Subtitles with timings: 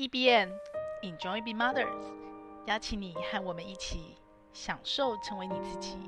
[0.00, 0.48] EBN
[1.02, 1.86] Enjoy Being Mothers，
[2.64, 4.16] 邀请你和我们一起
[4.50, 5.98] 享受成为你自己，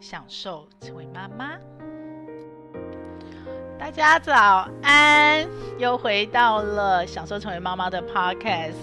[0.00, 1.56] 享受成为妈妈。
[3.78, 5.46] 大家早安，
[5.78, 8.74] 又回到了享受成为妈妈的 Podcast。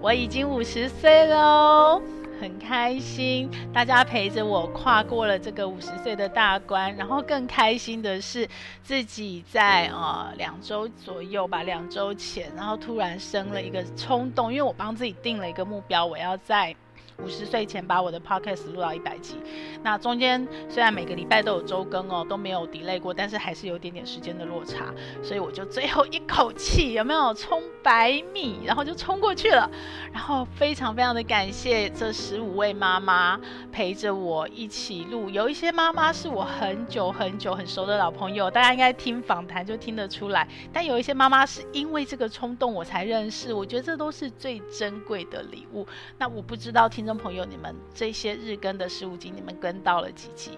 [0.00, 2.00] 我已经五十岁喽。
[2.40, 8.48] 很开心，大家陪着我跨过了这个五十岁的大关，然后更开心的是
[8.82, 16.74] 自己在呃两周左右吧，两周前，然后突然生了一个冲动，因为我帮自己定了一个目标，我要在。
[17.22, 19.36] 五十岁前把我的 podcast 录到一百集，
[19.82, 24.86] 那中间虽然每个礼拜都有周更哦，都没有 delay 过，但是还是有点点时间的落差，
[25.22, 29.70] 所以我就最后一口气有没有冲百米，然后就冲过去了，
[30.12, 33.38] 然后非常非常的感谢这十五位妈妈
[33.70, 45.86] 陪着我一起录，有一些妈妈是我很久很久很熟的老朋友，大家应该听访谈就听得出来，但有一些妈妈是因为这个冲动我才认识，我觉得这都是最珍贵的礼物。
[46.16, 47.09] 那我不知道听。
[47.16, 50.52] 朋友，你们这些日更的十五集，你们跟到了几集？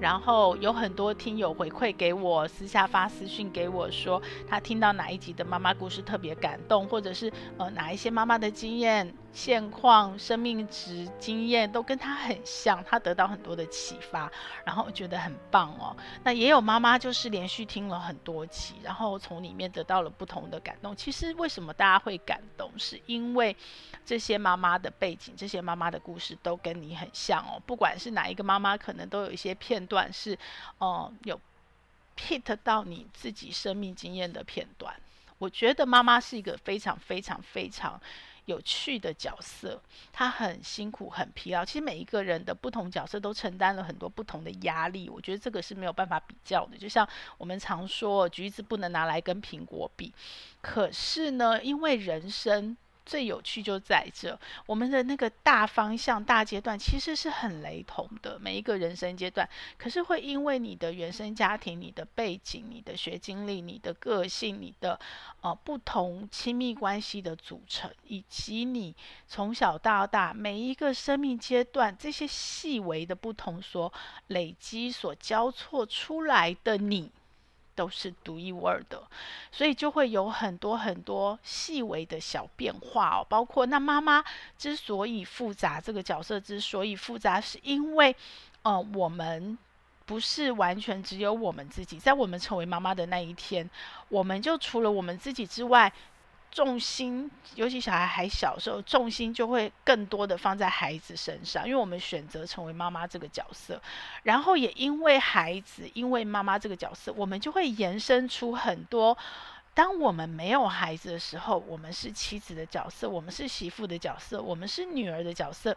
[0.00, 9.12] 然后有很多听友回馈给我，私下发私讯给我说，他听到哪一集的妈妈故事特别感动，或者是呃哪一些妈妈的经验。
[9.32, 14.30] 现况、生命值、经验都跟他很像，他得到很多的启发，
[14.64, 15.96] 然后觉得很棒哦。
[16.24, 20.96] 那也有妈妈就是连续听了很多集，然后从里面得到了不同的感动。
[20.96, 23.54] 其实为什么大家会感动，是因为
[24.04, 27.62] 这些妈妈的背景、这些妈妈的故事都跟你很像哦。
[27.64, 30.36] 不管是哪一个妈妈，可能都有一些片段是，
[30.78, 31.40] 哦、有
[32.16, 34.92] hit 到你自己生命经验的片段。
[35.38, 38.00] 我觉得妈妈是一个非常、非常、非常。
[38.48, 39.80] 有趣的角色，
[40.12, 41.64] 他很辛苦，很疲劳。
[41.64, 46.76] 其实每一个人的不同角色都承担了很多不同的压力，我觉得这个是没有办法比较的。
[46.76, 50.12] 就像我们常说，橘子不能拿来跟苹果比。
[50.62, 52.76] 可是呢，因为人生。
[53.08, 59.48] 最有趣就在这，我们的那个大方向、大阶段其实是很雷同的，每一个人生阶段。
[59.78, 65.00] 可是会因为你的原生家庭、你的背景、你的学经历、你的个性、你的
[65.40, 68.94] 呃不同亲密关系的组成，以及你
[69.26, 73.90] 从小到大每一个生命阶段这些细微的不同所
[74.26, 77.10] 累积、所交错出来的你。
[77.78, 79.00] 都是独一无二的，
[79.52, 83.26] 所以就会有很多很多细微的小变化哦。
[83.28, 84.24] 包括那妈妈
[84.58, 88.16] 之所以复杂，这个角色之所以复杂，是因为，
[88.62, 89.56] 呃，我们
[90.04, 93.70] 不是完全只有我们自己，在我们成为妈妈的那一天，
[94.08, 95.92] 我们就除了我们自己之外。
[96.50, 103.80] 重心，尤其小孩还小时候，重心就会更多的放在孩子身上，因为我们选择成为妈妈这个角色，
[104.22, 109.16] 然后也因为孩子，因为妈妈这个角色，我们就会延伸出很多。
[109.74, 115.76] 当我们没有孩子的时候，我们是妻子的角色，我们是媳妇的角色，我们是女儿的角色，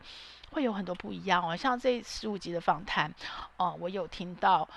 [0.51, 1.55] 会有很多不一样哦。
[1.55, 3.13] 像这十五集的访谈，
[3.57, 4.67] 哦、我有听到。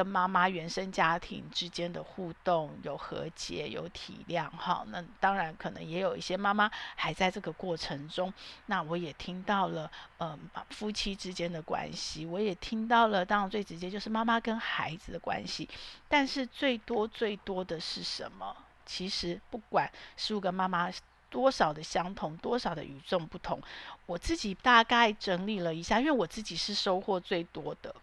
[0.00, 8.32] 跟妈妈原生家庭之间的互动，有和解，有体谅，哈，那当然可能也有一些妈妈还在这个过程中。
[8.64, 15.68] 那我也听到了，嗯、呃，夫妻之间的关系，我也听到了，当然最直接就是妈妈跟孩子的关系。
[16.08, 18.56] 但是最多最多的是什么？
[18.86, 20.90] 其实不管十五个妈妈
[21.28, 23.60] 多少的相同，多少的与众不同，
[24.06, 27.94] 我自己大概整理了一下，因为我自己是收获最多的。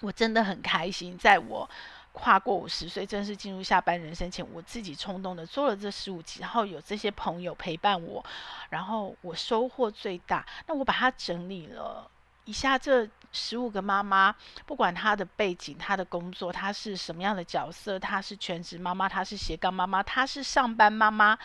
[0.00, 1.68] 我真的很开心，在我
[2.12, 8.24] 跨过五十岁，正式进入下半人生前，我自己冲动的做了这十五集，然后有这些朋友陪伴我，
[8.70, 10.44] 然后我收获最大。
[10.66, 12.08] 那我把它整理了
[12.44, 14.34] 一下，这十五个妈妈，
[14.66, 21.38] 不管她的背景、她的工作，她是什么样的角色，她是全职妈妈，她是斜杠妈妈，她是上班妈妈。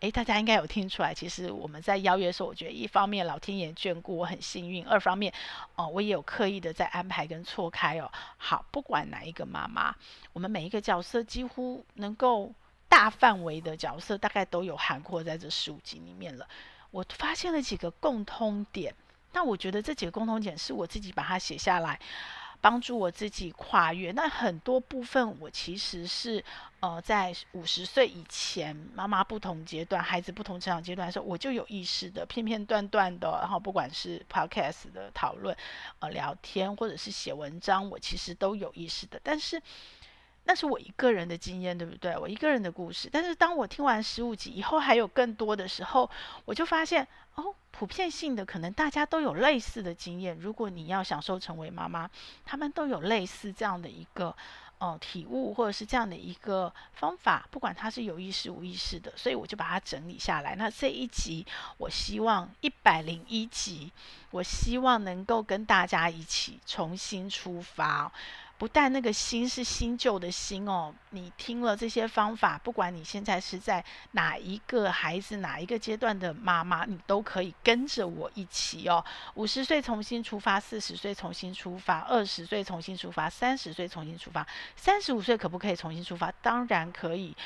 [0.00, 5.32] 诶，大家应该有听出来，其实我们在邀约的时候，我觉得一方面老天爷眷顾我很幸运，二方面，
[5.74, 8.10] 哦，我也有刻意的在安排跟错开哦。
[8.36, 9.94] 好，不管哪一个妈妈，
[10.34, 12.52] 我们每一个角色几乎能够
[12.88, 16.46] 大范围的角色，大概都有涵括在这十五集里面了。
[16.90, 18.94] 我发现了几个共通点，
[19.32, 21.98] 那我觉得这几个共通点是我自己把它写下来。
[22.66, 26.44] 帮助我自己跨越，那很多部分我其实是
[26.80, 35.56] 呃在五十岁以前，妈妈不同阶段，孩子不同成长阶段的时候，我就有意识的片片段段的，然后不管是 podcast 的讨论、
[36.00, 39.20] 呃聊天，或者是写文章，我其实都有意识的。
[39.22, 39.62] 但是
[40.46, 42.16] 那是我一个人的经验，对不对？
[42.16, 43.10] 我一个人的故事。
[43.12, 46.10] 但是当我听完十五集以后，还有更多的时候，
[46.46, 47.54] 我就发现哦。
[47.78, 50.34] 普遍性的，可能大家都有类似的经验。
[50.40, 52.08] 如果你要享受成为妈妈，
[52.42, 54.34] 他们都有类似这样的一个
[54.78, 60.54] 呃体悟，或者是这样的一个方法，不管它是有意识无意识的，所以我就把它整理下来。
[60.56, 61.44] 那这一集，
[61.76, 63.92] 我希望一百零一集，
[64.30, 68.10] 我希望能够跟大家一起重新出发。
[68.58, 79.04] 不但那个新是新旧的新哦，你听了这些方法，不管你现在是在哪一个孩子哪一个阶段的妈妈，你都可以跟着我一起哦。
[79.34, 86.32] 五十岁重新出发，四十岁重新出发，二十岁重新出发，三十岁重新出发，三十五岁可不可以重新出发？
[86.40, 87.36] 当然可以。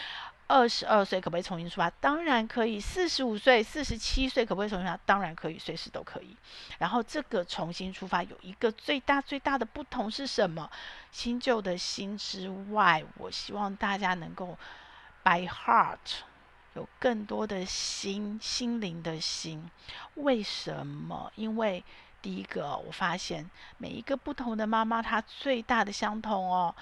[0.50, 1.88] 二十二岁可不可以重新出发？
[2.00, 2.80] 当然可以。
[2.80, 4.98] 四十五岁、四十七岁可不可以重新出发？
[5.06, 6.36] 当然可以，随时都可以。
[6.78, 10.68] 然后这个重新出发有一个最大最大的不同是什么？
[11.12, 14.58] 新旧的新之外，我希望大家能够
[15.22, 15.98] by heart
[16.74, 19.70] 有更多的心，心灵的心。
[20.14, 21.30] 为什么？
[21.36, 21.84] 因为
[22.20, 23.48] 第一个，我发现
[23.78, 26.74] 每一个不同的妈妈，她最大的相同哦。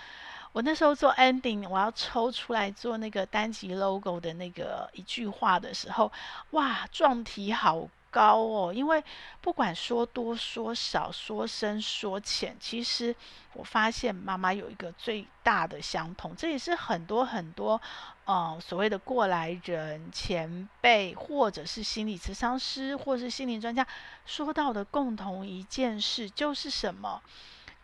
[0.53, 6.11] 我那时候做 ending，我要抽出来做那个单集 logo 的那个一句话的时候，
[6.50, 8.73] 哇，壮题好高哦！
[8.73, 9.05] 因为
[9.43, 13.15] 不管说多说少，说深说浅，其实
[13.53, 17.81] 我发现妈妈有一个最大的相同，这也是很多很多，
[18.25, 23.87] 呃，所谓的过来人、前辈，或者是心理咨商师，或者是心理专家
[24.25, 27.21] 说到的共同一件事，就是什么？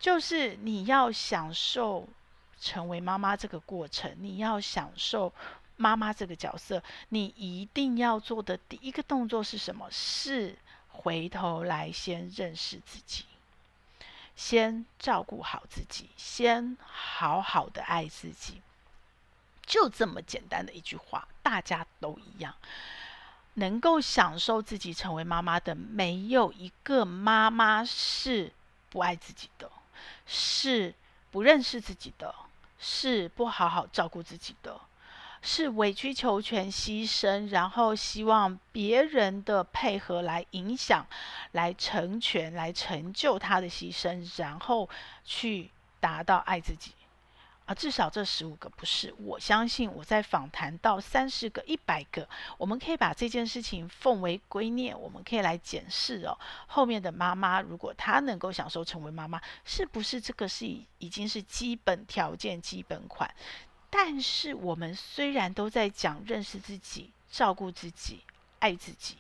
[0.00, 2.08] 就是你要享受。
[2.64, 5.30] 成为妈妈这个过程，你要享受
[5.76, 9.86] 妈妈这个角色，你一定要做的第一个动作是什么？
[9.90, 10.56] 是
[10.88, 13.26] 回头来先认识自己，
[14.34, 18.62] 先照顾好自己，先好好的爱自己。
[19.66, 22.54] 就这么简单的一句话，大家都一样，
[23.54, 28.50] 能够享受自己成为妈妈的，没有一个妈妈是
[28.88, 29.70] 不爱自己的，
[30.24, 30.94] 是
[31.30, 32.34] 不认识自己的。
[32.78, 34.80] 是不好好照顾自己的，
[35.42, 41.06] 是委曲求全、牺牲，然后希望别人的配合来影响、
[41.52, 44.88] 来成全、来成就他的牺牲，然后
[45.24, 46.92] 去达到爱自己。
[47.66, 49.14] 啊，至少这十五个不是。
[49.18, 52.28] 我相信我在访谈到三十个、一百个，
[52.58, 56.38] 我们可以把这件事情奉为圭臬，我们可以来检视哦。
[56.66, 60.66] 后面的妈妈，如果她能够享受成为妈妈，是不是这个是
[60.98, 63.34] 已经是基本条件、基本款？
[63.88, 68.20] 但是我们虽然都在讲认识自己、照顾自己、
[68.58, 69.16] 爱自己，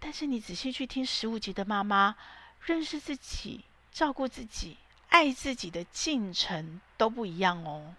[0.00, 2.16] 但是你仔细去听十五集的妈妈，
[2.64, 4.76] 认识自己、照顾自己。
[5.14, 7.94] 爱自己的进程都不一样哦，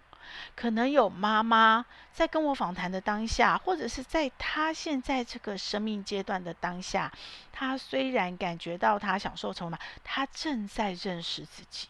[0.54, 7.10] 可能有妈妈在跟我访谈的当下，或者是在她现在这个生命阶段的当下，
[7.50, 11.88] 她虽然感觉到她享受成为妈，她正在认识自己，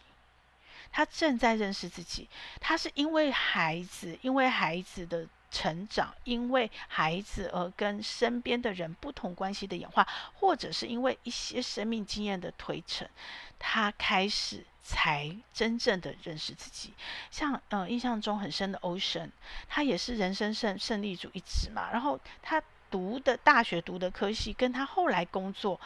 [0.93, 2.29] 她正在认识自己，
[2.61, 5.27] 她是因为孩子，因为孩子的。
[5.49, 13.09] 成长，因为孩子而跟身边的人不同关系的演化，或者是因为一些生命经验的推陈，
[13.57, 16.93] 他开始才真正的认识自己。
[17.29, 19.29] 像呃，印象中很深的 Ocean，
[19.67, 25.77] 他也是人生胜胜利组一职嘛，然后他读的大学读的科系，跟他后来工作。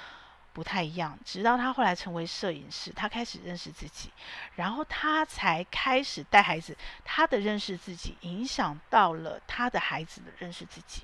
[0.53, 4.11] 不太一样，直到他后来成为摄影师，他开始认识自己，
[4.57, 6.77] 然后他才开始带孩子。
[7.05, 11.03] 他的认识自己影响到了他的孩子的认识自己。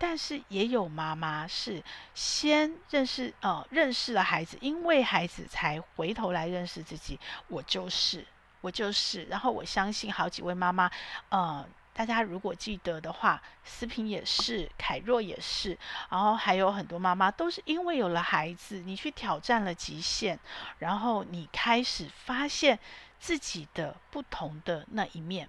[0.00, 1.82] 但是也有妈妈是
[2.14, 7.20] 先认识呃认识了孩子，因为孩子才回头来认识自己。
[7.48, 8.26] 我就是
[8.62, 10.90] 我就是，然后我相信好几位妈妈
[11.28, 11.64] 呃。
[11.92, 15.76] 大家如果记得的话，思平也是，凯若也是，
[16.08, 20.38] 然后还有很多妈妈都是因为有了孩子，你去挑战了极限，
[20.78, 22.78] 然后你开始发现
[23.18, 25.46] 自己的不同的那一面。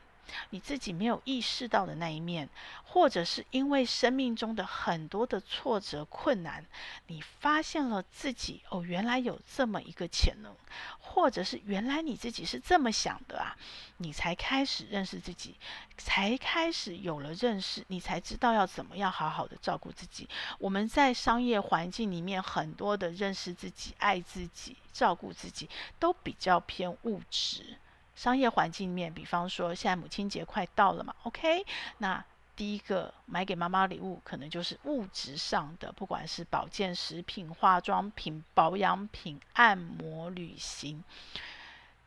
[0.52, 2.50] 你自己没有意识到的那一面，
[2.84, 6.66] 或者是因为生命中的很多的挫折困难，
[7.08, 10.54] 你发现了自己哦，原来有这么一个潜能，
[11.00, 13.56] 或者是原来你自己是这么想的啊，
[13.98, 15.56] 你才开始认识自己，
[15.98, 20.28] 才开始有了认识，你才知道要怎么样好好的照顾自己。
[20.60, 25.70] 我们在商业环境里面，很多的认识自己、爱自己、照顾自己，
[26.00, 27.78] 都比较偏物质。
[28.22, 31.66] 商业环境里面，比方说现在母亲节快到了嘛，OK？
[31.98, 32.24] 那
[32.56, 41.04] 第一个买给妈妈礼物，可能就是物质上的，不管是保健食品、化妆品、保养品、按摩、旅行。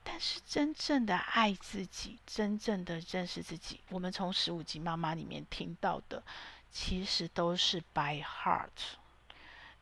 [0.05, 6.23] 但是真正的爱自己，真正的认识自己，我们从十五集妈妈里面听到的，
[6.71, 8.69] 其实都是 by heart，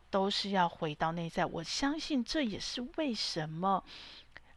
[0.09, 1.45] 都是要回到内在。
[1.45, 3.83] 我相信这也是为什么。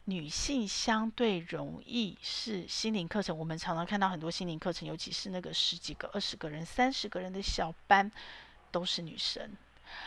[0.09, 8.09] 女性相对容易是心灵课程，我们常常看到很多心灵课程，尤其是那个十几个、二十个人、三十个人的小班，
[8.71, 9.51] 都是女生。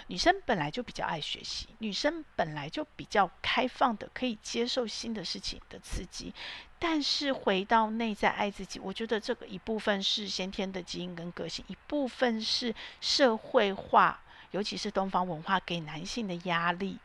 [0.06, 6.32] 女生本来就比较爱学习，女生本来就比较开放的，可以接受新的事情的刺激。
[6.78, 16.98] 但是回到内在爱自己，我觉得这个一部分是先天的基因跟个性，一部分是社会化，尤其是东方文化给男性的压力。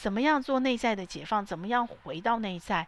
[0.00, 1.44] 怎么样做内在的解放？
[1.44, 2.86] 怎么样回到内在？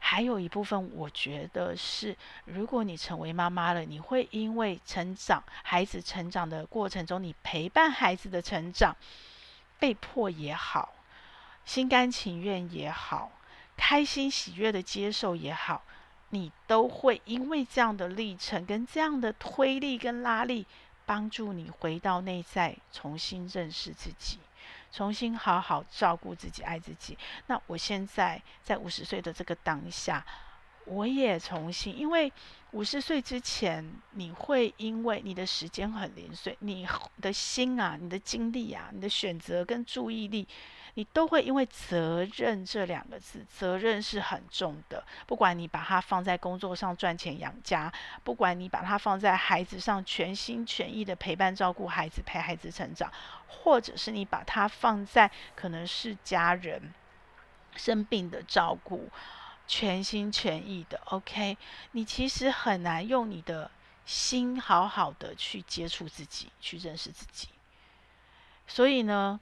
[0.00, 8.96] 还有一部分，我觉得是，如果你成为妈妈了，你会因为成长，孩子成长的过程中，你陪伴孩子的成长，
[9.78, 10.92] 被迫也好，
[11.64, 13.30] 心甘情愿也好，
[13.76, 15.84] 开心喜悦的接受也好，
[16.30, 20.66] 你都会因为这样的历程跟这样的推力跟拉力，
[21.06, 24.40] 帮助你回到内在，重新认识自己。
[24.90, 27.16] 重新好好照顾自己，爱自己。
[27.46, 30.24] 那我现在在五十岁的这个当下，
[30.86, 32.32] 我也重新，因为
[32.70, 36.86] 五十岁之前，你会因为你的时间很零碎，你
[37.20, 40.48] 的心啊，你的精力啊，你的选择跟注意力。
[40.98, 45.04] 你都会因为责任这两个字，责任是很重的。
[45.28, 47.92] 不管你把它放在工作上赚钱养家，
[48.24, 53.12] 不管你把它放在孩子上全心全意的陪伴照顾孩子，陪孩子成长，
[53.46, 56.92] 或者是你把它放在可能是家人
[57.76, 59.08] 生病的照顾，
[59.68, 61.00] 全心全意的。
[61.04, 61.56] OK，
[61.92, 63.70] 你其实很难用你的
[64.04, 67.50] 心好好的去接触自己，去认识自己。
[68.66, 69.38] 所以呢，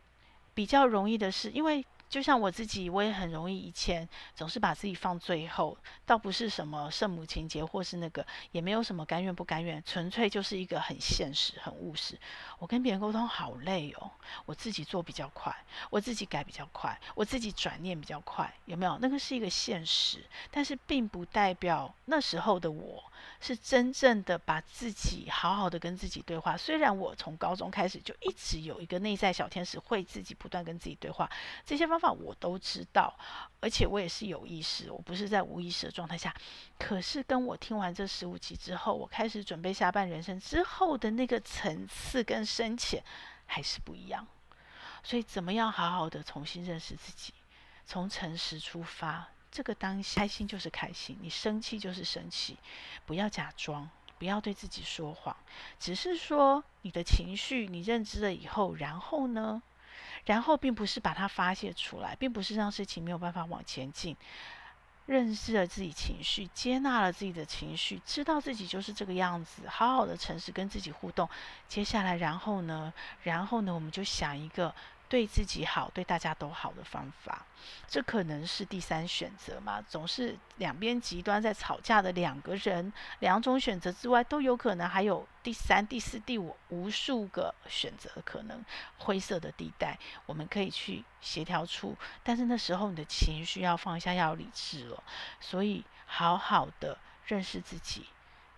[0.56, 12.18] 比较容易的是，因为就像我自己，我也很容易以前总是把自己放最后，倒不是什么圣母情节，或是那个，也没有什么甘愿不甘愿，纯粹就是一个很现实、很务实。
[12.58, 14.10] 我跟别人沟通好累哦，
[14.46, 15.54] 我自己做比较快，
[15.90, 18.96] 我自己改比较快，我自己转念比较快，有没有？
[19.02, 23.04] 那个是一个现实，但是并不代表那时候的我。
[23.40, 26.56] 是真正的把自己好好的跟自己对话。
[26.56, 31.30] 虽然我从高中开始就一直有一个内在小天使会自己不断跟自己对话，
[31.64, 33.16] 这些方法我都知道，
[33.60, 36.34] 而且我也是有意识，我不是在无意识的状态下。
[36.78, 43.02] 可是跟我听完这十五集之后，我开始准备下半人生之后的那个层次跟深浅
[43.46, 44.26] 还是不一样。
[45.02, 47.32] 所以怎么样好好的重新认识自己，
[47.86, 49.28] 从诚实出发。
[49.50, 52.56] 这个当下开心就是开心，你生气就是生气，
[53.06, 53.88] 不要假装，
[54.18, 55.34] 不要对自己说谎，
[55.80, 59.62] 只是说你的情绪你认知了以后，然后呢？
[60.26, 64.16] 然后并不是把它发泄出来，并不是让事情没有办法往前进。
[65.06, 71.28] 认识了自己情绪，接纳了自己的情绪，知道自己就是这个样子，好好的诚实跟自己互动。
[71.68, 72.92] 接下来，然后呢？
[73.22, 73.72] 然后呢？
[73.72, 74.74] 我们就想一个。
[75.08, 77.46] 对自己好，对大家都好的方法，
[77.86, 79.80] 这可能是第三选择嘛？
[79.82, 88.64] 总是两边极端在吵架的两个人，两种选择之外，都有可能还有第三、第四、第五无数个选择可能，
[88.98, 89.96] 灰色的地带，
[90.26, 91.96] 我们可以去协调出。
[92.24, 95.02] 但是那时候你的情绪要放下，要理智了。
[95.40, 98.06] 所以好好的认识自己，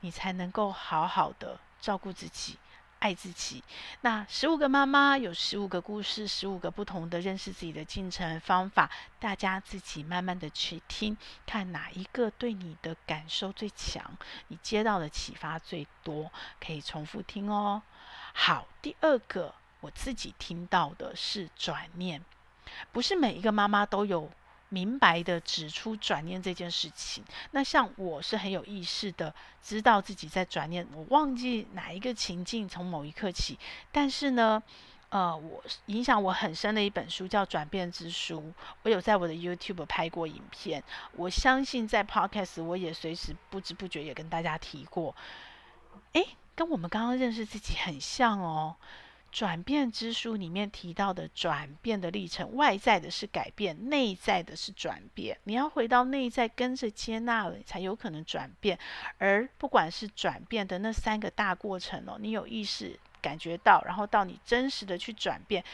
[0.01, 2.59] 你才能够好好的照顾自己。
[2.99, 3.63] 爱自己。
[4.01, 14.03] 那十五个妈妈有十五个故事，十五个不同的认识自己的进程方法，大家自己慢慢的去听，看哪一个对你的感受最强，
[14.49, 17.83] 你接到的启发最多，可以重复听哦。
[18.33, 22.25] 好，第二个我自己听到的是转念，
[22.93, 24.31] 不是每一个妈妈都有。
[24.71, 33.59] 明白的指出转念这件事情，那像我是很有意识的知道自己在转念，我忘记哪一个情境从某一刻起，
[33.91, 34.63] 但是呢，
[35.09, 38.41] 呃，我影响我很深的一本书叫《转变之书》，
[38.83, 45.17] 我有在我的 YouTube 拍过影片，我相信在 Podcast 我也随时不知不觉也跟大家提过，
[46.13, 48.77] 诶，跟我们刚刚认识自己很像哦。
[49.31, 55.39] 转变之书里面提到的转变的历程，外在的是改变，内在的是转变。
[55.45, 58.79] 你要回到内在，跟着接纳了，才有可能转变。
[59.19, 65.65] 而不管是转变的那三个大过程哦，你有意识感觉到，然后到你真实的去转变。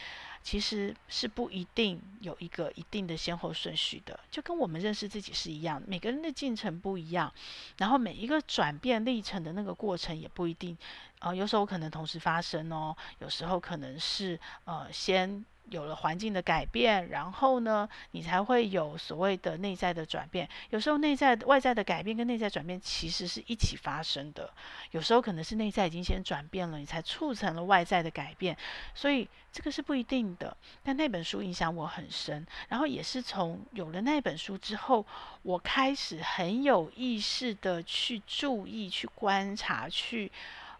[0.43, 7.33] 其实是不一定有一个一定的先后顺序的，就跟我们认识自己是一样，每个人的进程不一样，
[7.77, 10.77] 然后每一个转变历程的那个过程也不一定，
[11.17, 20.47] 呃，有时候可能同时发生哦，有时候可能是呃先有了环境的改变，然后呢，你才会有所谓的内在的转变。
[20.69, 24.51] 有时候内在外在的改变跟内在转变其实是一起发生的。
[24.91, 28.55] 有时候可能是内在已经先转变了，你才促成了外在的改变。
[28.93, 30.55] 所以这个是不一定的。
[30.83, 35.05] 但那本书影响我很深，然后也是从有了那本书之后，
[35.41, 40.31] 我开始很有意识的去注意、去观察、去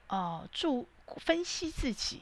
[0.08, 0.88] 呃注
[1.18, 2.22] 分析自己。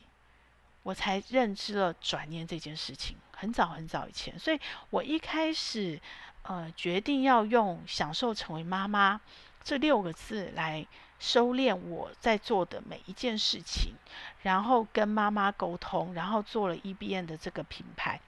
[0.84, 4.60] 我才认知了转念这件事情，很早很早以前，所以
[4.90, 6.00] 我一开始
[6.42, 9.20] 呃决定要用“享受成为妈妈”
[9.64, 10.86] 这六个字来
[11.20, 13.94] 收敛我在做的每一件事情，
[14.42, 18.20] 然后跟妈妈沟通，然后做了 EBN 的这个品牌。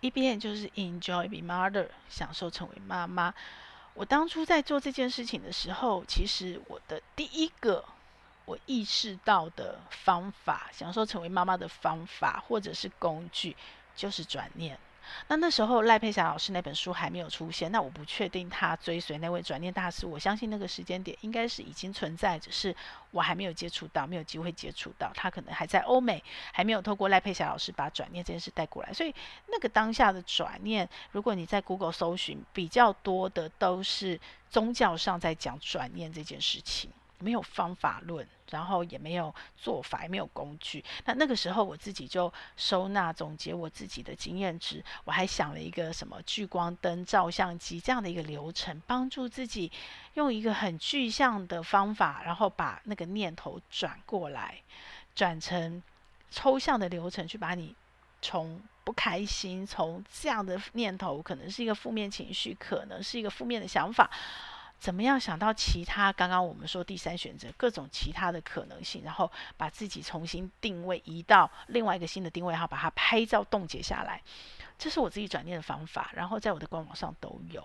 [0.00, 3.34] EBN 就是 Enjoy Be Mother，享受成为妈妈。
[3.94, 7.84] 我当初在做这件事情的时候，其实我的第一个。
[8.50, 13.56] 我意识到的方法，享受成为妈妈的方法，或者是工具，
[13.94, 14.76] 就是转念。
[15.28, 20.04] 那那时候赖佩霞老师那本书还没有出现，那我不确定他追随那位转念大师。
[20.04, 22.74] 我相信那个时间点应该是已经存在，只是
[23.12, 25.12] 我还没有接触到，没有机会接触到。
[25.14, 26.20] 他可能还在欧美，
[26.52, 28.92] 还没有透过赖佩霞老师把转念这件事带过来。
[28.92, 29.14] 所以
[29.46, 36.90] 那个当下的转念，如果你在 Google 搜寻，比较多的都是宗教上在讲转念这件事情。
[37.20, 40.84] 没有方法论，然后也没有做法，也没有工具。
[41.04, 49.70] 那那个时候我自己就收纳总结我自己的经验值，我还想了一个什么聚光灯、照相机这样的一个流程，帮助自己
[50.14, 54.56] 用一个很具象的方法，然后把那个念头转过来，
[55.14, 55.82] 转成
[56.30, 57.74] 抽象的流程，去把你
[58.22, 64.10] 从不开心，从这样的念头，可能是一个负面情绪，可能是一个负面的想法。
[64.80, 66.10] 怎么样想到其他？
[66.10, 74.22] 刚刚我们说第三选择，各种其他的可能性，然后把自己重新定位，移到另外一个新的定位，然后把它拍照冻结下来。
[74.78, 77.62] 这是我自己转念的方法，然后在我的官网上都有。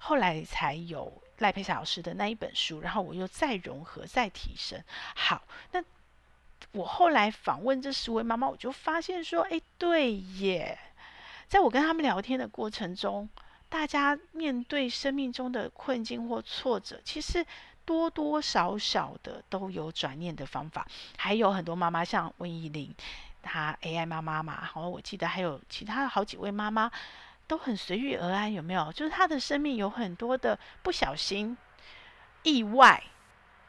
[0.00, 4.82] 后来才有赖佩霞老师的那一本书，然后我又再融合、再提升。
[5.14, 5.80] 好，那
[6.72, 10.76] 我后来访问这十位妈妈，我就发现说，哎，对耶，
[11.46, 13.28] 在我跟他们聊天的过程中。
[13.68, 17.44] 大家面对生命中的困境或挫折，其实
[17.84, 20.86] 多多少少的都有转念的方法。
[21.16, 22.94] 还有很多妈妈，像温怡玲，
[23.42, 26.90] 她 AI 妈妈嘛，好，我记得还有其他好几位妈妈
[27.46, 28.92] 都很随遇而安，有没有？
[28.92, 31.56] 就是她的生命有很多的不小心、
[32.42, 33.02] 意外，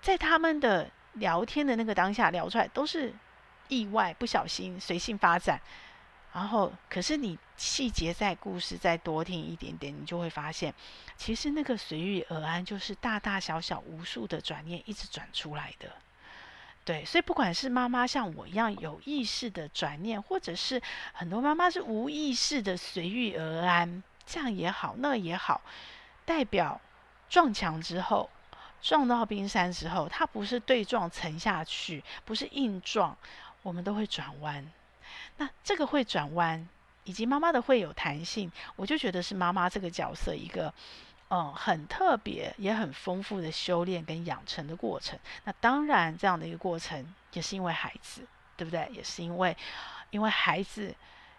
[0.01, 3.13] 在他们的聊天的那个当下聊出来都是
[3.67, 5.59] 意外、不小心、随性发展。
[6.31, 10.73] 然后，可是你细节在故事再多听一点点，你就会发现，
[11.17, 15.91] 其实那个随遇而安，就是大大小小无数的转念一直转出来的。
[16.85, 20.81] 对，所以不管是妈妈像我一样有意识的转念，或者是
[21.13, 25.61] 很多妈妈是无意识的随遇而安，这样也好，那也好，
[26.25, 26.79] 代表
[27.27, 28.29] 撞墙之后，
[28.81, 33.17] 撞到冰山之后，它不是对撞沉下去，不是硬撞，
[33.63, 34.71] 我们都会转弯。
[35.39, 36.67] 那这个会转弯，
[37.05, 40.73] 以及妈妈的会有弹性，我就觉得是妈妈这个角色一个，
[41.29, 45.17] 嗯，很特别也很丰富的修炼跟养成的过程。
[45.45, 48.21] 那当然，这样的一个过程也是因为孩子，
[48.57, 48.87] 对不对？
[48.91, 49.55] 也是因为，
[50.11, 50.93] 因为孩子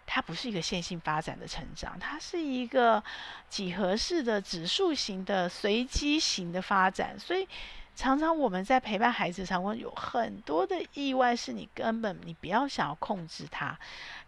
[0.07, 3.03] 他不是一个线性发展的成长，他是一个
[3.49, 7.47] 几何式的指数型的随机型的发展，所以。
[7.93, 13.77] 常常我们在陪伴孩子，常常有很多的意外，是你根本你不要想要控制他，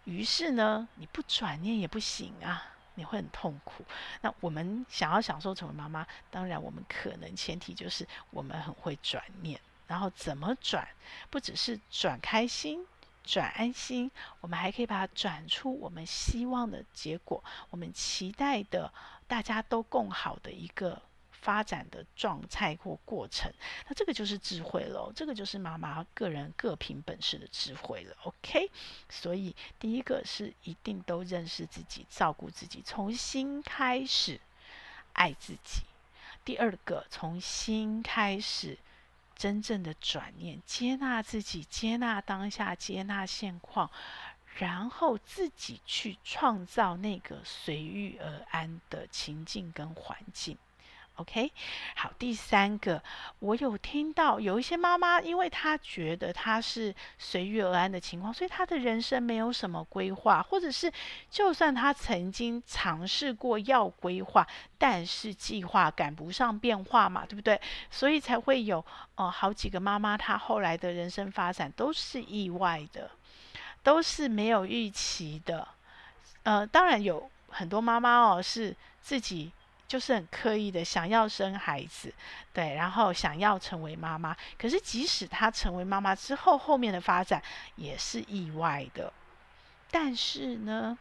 [0.04, 2.62] 于是呢，你不转念也不行啊，
[2.94, 3.84] 你会很痛苦。
[4.20, 10.86] 那我们想要享受成为妈妈，当然我们可能前提就是我们很会转念，然后怎么转，
[11.28, 12.86] 不只是转开心、
[13.24, 14.08] 转安心，
[14.40, 18.92] 我们还可以把它转出我们希望的结果，我们期待的
[19.26, 21.02] 大家都共好的一个。
[21.44, 23.52] 发展的状态或过程，
[23.86, 28.16] 那这个就是智慧了，这个就是妈妈个人各凭本事的智慧了。
[28.22, 28.70] OK，
[29.10, 34.40] 所以第一个是一定都认识自己，照顾自己，从心开始
[35.12, 35.82] 爱自己；
[36.46, 38.78] 第二个，从心开始
[39.36, 43.90] 真正的转念，接纳自己，接纳当下，接纳现况，
[44.56, 50.56] 然后自己去创造那个随遇而安的情境跟环境。
[51.16, 51.52] OK，
[51.94, 53.00] 好，第三个，
[53.38, 60.92] 我有听到有一些妈妈，因为她觉得她是随遇而安的情况，所以她的人生没有什么规划，或者是
[61.30, 64.44] 就算她曾经尝试过要规划，
[64.76, 67.60] 但是计划赶不上变化嘛，对不对？
[67.92, 73.08] 所以才会有呃好几个妈妈，她后来的人生发展都是意外的，
[73.84, 75.68] 都是没有预期的。
[76.42, 79.52] 呃，当然有很多妈妈哦，是自己
[79.94, 82.12] 就是很刻意的想要生孩子，
[82.52, 84.36] 对，然后想要成为妈妈。
[84.58, 87.40] 可是即使她成为妈妈之后，后面的发展
[87.76, 89.12] 也是意外的。
[89.92, 90.98] 但是呢，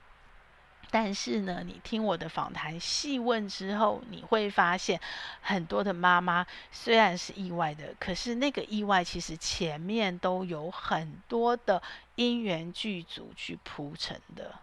[0.91, 5.01] 但是呢，你听我的访谈细问之后，你会发现
[5.41, 11.81] 很多的妈妈虽然是意外的，可是那个意外其实前面都有很多的
[12.13, 14.53] 因缘具足去铺成的。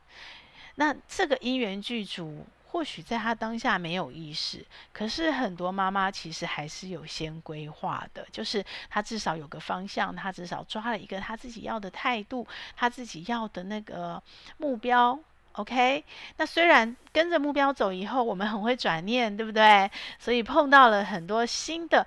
[0.77, 14.23] 那这个因缘具足，或许在她当下没有意识，可是很多妈妈其实还是有先规划的，就是她至少有个方向，她至少抓了一个她自己要的态度，她自己要的那个
[14.57, 15.19] 目标。
[15.55, 16.05] OK，
[16.37, 19.91] 那虽然跟着目标走以后，我们很会转念，对不对？
[20.17, 22.07] 所以碰到了很多新的，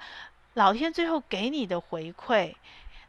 [0.54, 2.56] 老天最后给你的回馈，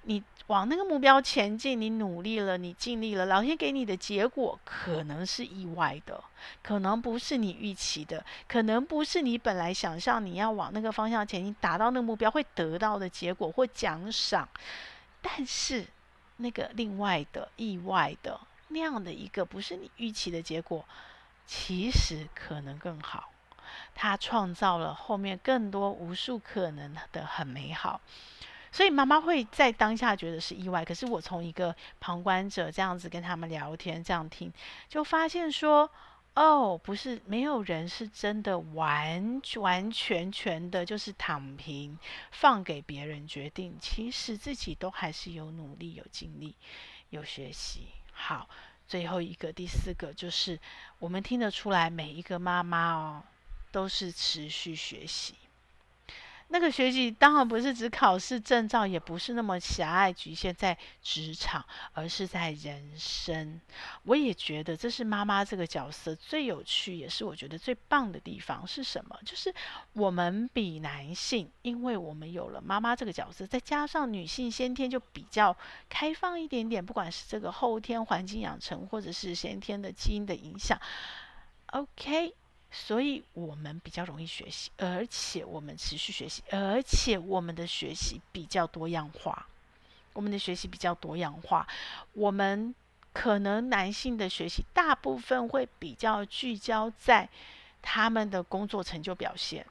[0.03, 6.23] 你往那个目标前进，你努力了，你尽力了，老天给你的结果可能是意外的，
[6.63, 14.49] 可能不是你预期的，可能不是你本来想象你要往那个方向前进，达到那个目标会得到的结果或奖赏，
[15.23, 15.87] 但是
[16.37, 18.39] 那个另外的意外的。
[18.69, 20.85] 那样的一个不是你预期的结果，
[21.47, 23.31] 其实可能更好。
[23.95, 28.01] 他创造了后面更多无数可能的很美好，
[28.75, 30.85] 所以妈妈会在当下觉得是意外。
[30.85, 34.53] 可是我从一个旁观者这样子跟他们聊天，这样听，
[34.89, 35.89] 就发现说，
[36.35, 41.97] 哦，不是没有人是真的完完全全的就是躺平，
[42.33, 43.77] 放给别人决定。
[43.81, 46.57] 其实自己都还是有努力、有尽力、
[47.11, 47.87] 有学习。
[48.13, 48.49] 好，
[48.89, 50.59] 最后一个，第四个就是
[50.99, 53.23] 我们听得出来，每一个妈妈哦，
[53.71, 55.37] 都是持续学习。
[56.49, 63.61] 那个学习当然不是指考试证照，也不是那么狭隘局限在职场，而是在人生。
[64.05, 69.19] 我也觉得这是妈妈这个角色最有趣，也是我觉得最棒的地方是什么？
[69.25, 69.53] 就是
[69.95, 75.57] 我们比男性，因为我们有了妈妈这个角色，再加上女性先天就比较
[75.89, 80.79] 开放一点点，不管是这个后天环境养成，或者是先天的基因的影响。
[81.69, 82.35] OK。
[82.77, 89.47] 所以我们比较容易学习，而且我们持续学习，而且我们的学习比较多样化。
[90.13, 91.67] 我们的学习比较多样化，
[92.13, 92.75] 我们
[93.13, 97.29] 可能男性的学习大部分会比较聚焦在
[97.81, 99.65] 他们的工作成就表现、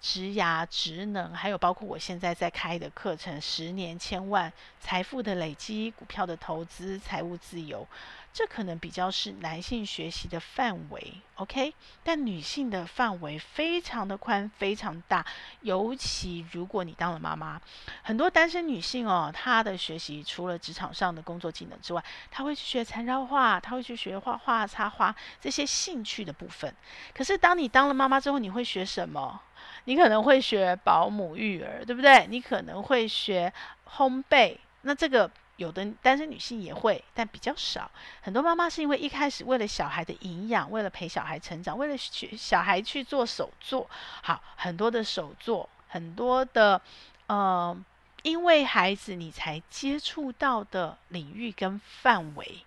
[0.00, 7.86] 职涯、职能，还有包括我现在在开的课程——十年千万财富的累积、股票的投资、财务自由。
[8.34, 11.72] 这可能比较是男性学习的范围，OK？
[12.02, 15.24] 但女性的范围非常的宽，非常大。
[15.60, 17.62] 尤其如果你当了妈妈，
[18.02, 26.74] 很多单身女性哦，她的学习除了职场上的工作技能之外，她会去学缠绕画，她会去学画画、插花这些兴趣的部分。
[27.14, 29.40] 可是当你当了妈妈之后，你会学什么？
[29.84, 32.26] 你可能会学保姆育儿，对不对？
[32.26, 33.52] 你可能会学
[33.96, 35.30] 烘焙，那这个。
[35.56, 37.90] 有的单身女性也会，但比较少。
[38.20, 43.88] 很多妈妈是因为一开始为了小孩的营养，为了陪小孩成长，为了学小孩去做手作，
[44.22, 46.80] 好，很多的手作，很多的，
[47.28, 47.76] 呃，
[48.22, 52.64] 因为孩子你才接触到的领域跟范围。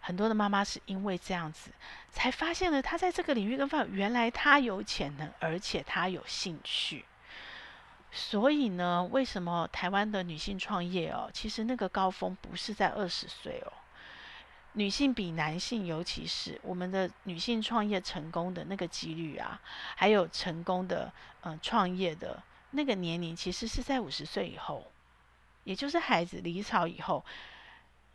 [0.00, 1.70] 很多的妈妈是因为这样子，
[2.12, 7.06] 才发现了她在这个领域跟范围，原来她有潜能，而且她有兴趣。
[8.16, 13.72] 所以呢，为什么台湾的女性创业哦，其实那个高峰不是在二十岁哦，
[14.74, 19.60] 女性比男性，尤其是我们的女性创业成功的那个几率啊，
[19.96, 24.86] 还有成功的嗯、呃、创业的那个年龄，其实是在五十岁以后，
[25.64, 27.24] 也就是孩子离巢以后，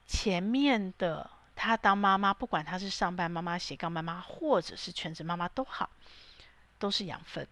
[0.08, 5.90] 前面的她当妈妈，不管她是上班妈妈、斜杠妈妈，或者是全职妈妈都好，
[6.78, 7.46] 都是养分。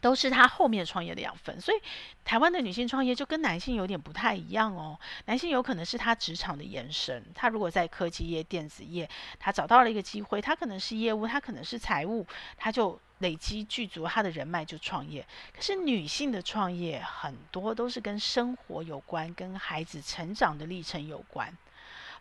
[0.00, 1.78] 都是他后面创业的养分，所以
[2.24, 4.98] 台湾的女性创业就跟男性有点不太一样哦。
[5.24, 15.26] 男性有可能是他职场的延伸，他如果在科技业、电子业，他找到了一个机会，他可能是业务，他可能是财务，他就累积具足他的人脉就创业。
[15.54, 21.56] 可是女性的创业很多都是跟生活有关，跟孩子成长的历程有关。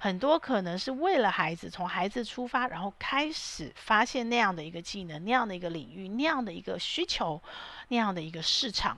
[0.05, 7.41] 很多可能是为了孩子，从孩子出发，然后开始发现那样的一个技能、那样的一个领域、那样的一个需求、
[7.87, 8.95] 那样的一个市场，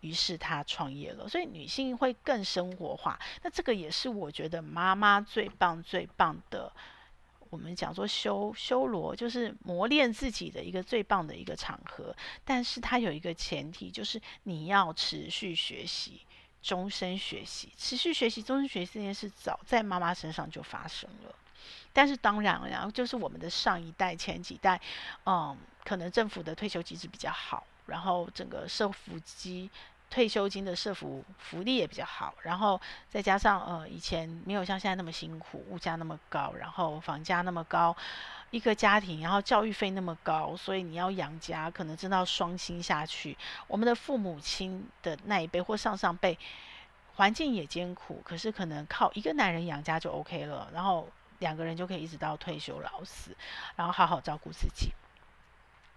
[0.00, 1.28] 于是他创业了。
[1.28, 3.18] 所以女性会更生活化。
[3.42, 6.72] 那这个也是我觉得妈妈最棒、最棒的。
[7.50, 12.14] 我们讲说修修罗，就是磨练自己的一个最棒的一个场合。
[12.44, 16.20] 但是它有一个前提，就是你要持续学习。
[16.64, 21.34] 终身学习，持续学习，终身学习这件事早在妈妈身上就发生了。
[21.92, 24.80] 但是当然，然后就是我们的上一代、前几代，
[25.26, 29.70] 嗯，可能政府的退休机制比较好，然后整个社福机。
[30.10, 37.96] 退休金的社福福利也比较好，然后再加上呃以前没有像现在那么辛苦，物价那么高，然后房价那么高，
[38.54, 43.36] 一个家庭然后教育费那么高，所以你要养家可能真的要双薪下去。
[43.66, 46.38] 我们的父母亲的那一辈或上上辈，
[47.16, 51.08] 环境也艰苦，可是可能靠一个男人养家就 OK 了，然后
[51.40, 53.36] 两个人就可以一直到退休老死，
[53.74, 54.92] 然后好好照顾自己。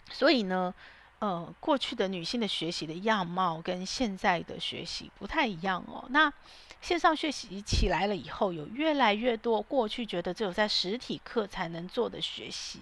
[0.10, 0.74] 所以呢。
[1.20, 6.06] 呃，过去的女性的学习的样貌跟现在的学习不太一样哦。
[6.10, 6.32] 那
[6.80, 12.82] 线上学习起来了以后，有越来越多过去觉得只有在实体课才能做的学习，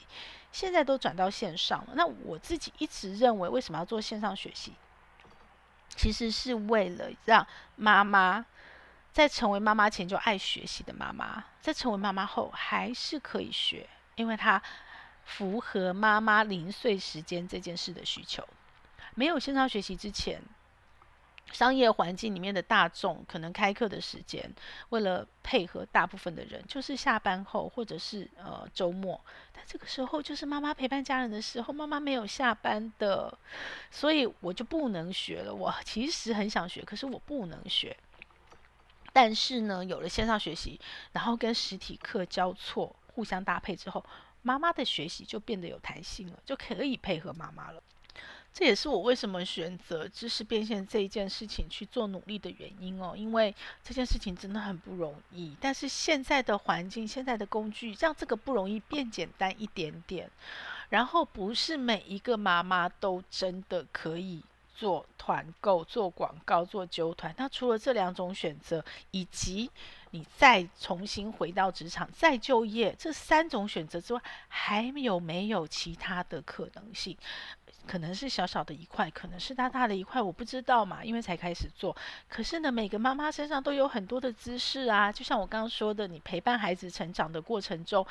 [0.52, 1.94] 现在都转到线上了。
[1.96, 4.74] 那我自己一直认为，为什么要做线上学习？
[5.96, 8.46] 其实是为了让妈妈
[9.14, 14.62] 在成为妈妈前就爱学习的妈妈，在成为妈妈后还是可以学，因为她。
[15.26, 18.48] 符合妈妈零碎时间这件事的需求。
[19.16, 20.42] 没有线上学习之前，
[21.52, 24.54] 商业环境里面的大众可能开课的时间，
[24.90, 29.20] 为了配合大部分的人，就是下班后或者是呃周末。
[29.54, 33.38] 但这个时候就是妈妈陪伴家人的时候，妈妈没有下班的，
[33.90, 35.54] 所以我就不能学了。
[35.54, 37.96] 我其实很想学，可是我不能学。
[39.14, 40.78] 但是呢，有了线上学习，
[41.14, 44.06] 然后跟实体课交错，互相搭配之后。
[44.46, 47.82] 妈妈的学习就变得有弹性了，就可以配合妈妈了。
[48.54, 53.16] 这也是我为什么选择知识变现这一件事情去做努力的原因哦。
[53.18, 53.54] 因为
[53.84, 60.30] 这件事情真的很不容易，但是现在的环境、现在的工具让这个不容易变简单一点点。
[60.90, 64.44] 然后不是每一个妈妈都真的可以
[64.76, 67.34] 做团购、做广告、做揪团。
[67.38, 69.70] 那除了这两种选择，以及
[70.16, 77.18] 你再重新回到职场、再就业这三种选择之外，还有没有其他的可能性？
[77.86, 81.94] 可能是小小的一块，可能是大大的一块，我不知道嘛，因为才开始做。
[82.30, 88.08] 可是呢，每个妈妈身上都有很多的知识啊，就像我刚刚说的，你陪伴孩子成长的过程中，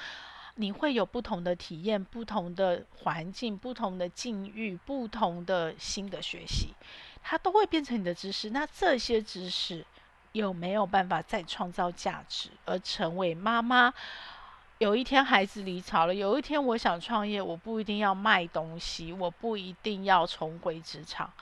[0.56, 6.74] 你会有不同的体验、不同的环境、不同的境遇、不同的新的学习，
[7.22, 8.50] 它都会变成你的知识。
[8.50, 9.86] 那这些知识。
[10.34, 13.94] 有没有办法再创造价值，而成为妈妈？
[14.78, 21.32] 有一天孩子离巢了，有一天我想创业，我不一定要卖东西，我不一定要重回职场，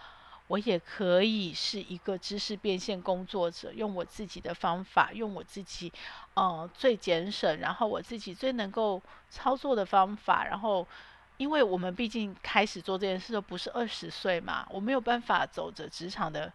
[0.47, 5.91] 我也可以是一个知识变现工作者，用我自己的方法，用我自己
[6.35, 9.01] 呃最节省，然后我自己最能够
[9.31, 10.87] 操作的方法，然后
[11.39, 16.53] 因为我们毕竟开始做这件事都不是二十岁嘛，我没有办法走着职场的。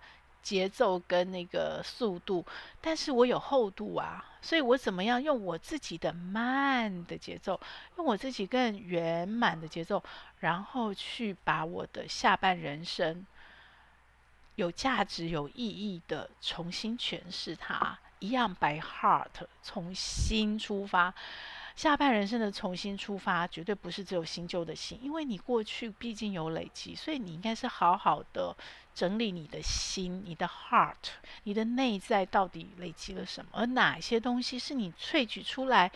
[0.48, 2.46] 节奏跟那个速度，
[2.80, 7.60] 但是我有厚度啊，所以我怎么样用我自己的慢的节奏，
[7.98, 10.02] 用我自己更圆满的节奏，
[10.40, 13.26] 然后去把我的下半人生
[14.56, 19.28] 有价值、有意义的重新诠释它，一样 by heart
[19.62, 21.14] 重新出发。
[21.78, 28.58] 下半人生的重新出发，绝对不是只有新旧的新，因为你过去毕竟有累积，所以你应该是好好的
[28.96, 30.96] 整理你的心、你的 heart、
[31.44, 35.92] 你的内在到底累积了什么，而哪些东西是你萃取出来，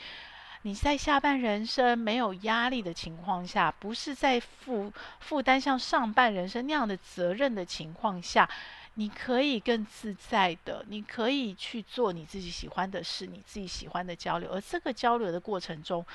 [0.62, 8.48] 你在下半人生没有压力的情况下，不是在负负担像上半人生那样的责任的情况下。
[8.96, 14.52] 你可以更自在的，你可以去做你自己喜欢的事，你自己喜欢的交流。
[14.52, 16.06] 而这个交流的过程中，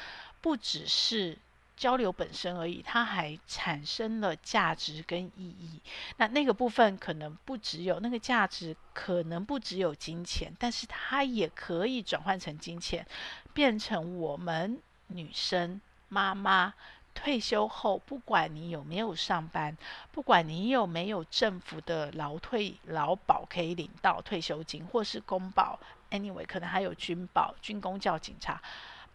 [0.42, 1.38] 不只是
[1.74, 5.80] 交流本身而已，它还产生了价值跟意义。
[6.18, 13.06] 那那个部分可能不只有那个价值，可能不只有金钱，但是它也可以转换成金钱，
[13.54, 16.74] 变成我们女生妈妈。
[17.16, 19.74] 退休后，不管你有没有上班，
[20.12, 28.62] 不管你有没有政府的劳退劳保可以领到退休金，或是公保，anyway，可能还有军保、军公教、警察，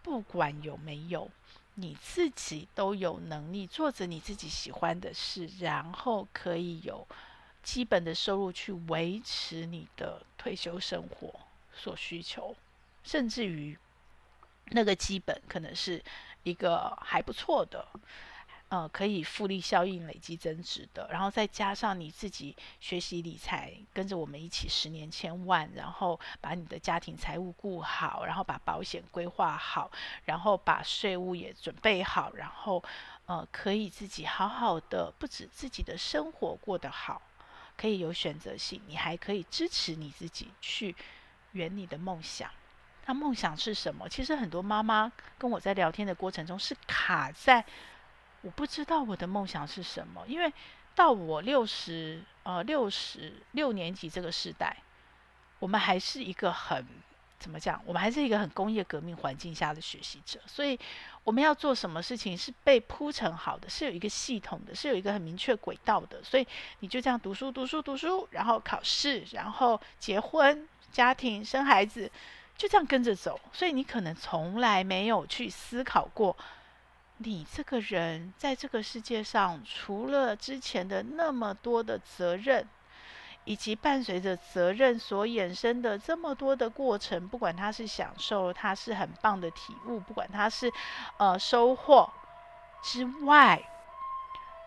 [0.01, 1.29] 不管有没有，
[1.75, 7.07] 你自己都有能力做着你自己喜欢的事，然后可以有
[7.61, 11.39] 基本的收入去维持你的退休生活
[11.71, 12.55] 所需求，
[13.03, 13.77] 甚至于
[14.71, 16.03] 那个基本可能是。
[16.43, 17.87] 一个还不错的，
[18.69, 29.91] 呃，可以复利效应累积增值的，然后再加上你自己学习理财，跟着我们一起十年千万，然后把你的家庭财务顾好，然后把保险规划好，
[30.25, 32.81] 然后把税务也准备好，然后
[33.25, 37.21] 呃，可以自己好好的，不止自己的生活过得好，
[37.75, 40.95] 可以有选择性，你还可以支持你自己去
[41.51, 42.49] 圆你的梦想。
[43.11, 44.07] 那梦想是什么？
[44.07, 47.61] 其实很多妈妈跟我在聊天的过程中是卡在
[48.41, 50.53] 我不知道我的梦想是什么，因为
[50.95, 54.77] 到我六十呃六十六年级这个时代，
[55.59, 56.87] 我们还是一个很
[57.37, 57.81] 怎么讲？
[57.85, 60.79] 我们还是一个很工业革命环境下的学习者，所以
[61.25, 66.23] 我们要做什么事情是被铺成好的，是有一个系统的，是有一个很明确轨道的。
[66.23, 66.47] 所以
[66.79, 72.09] 你就这样读书读书读书，然后考试，然后结婚、家庭、生孩子。
[72.61, 76.37] 就这样跟着走，所以你可能从来没有去思考过，
[77.17, 82.67] 你这个人在这个世界上，除了之前的那么多的责任，
[83.45, 90.71] 以及伴随着责任所衍生的这么多的过程，不管他是享受，他是很棒的体悟，不管他是
[91.17, 92.07] 呃收获
[92.83, 93.59] 之外，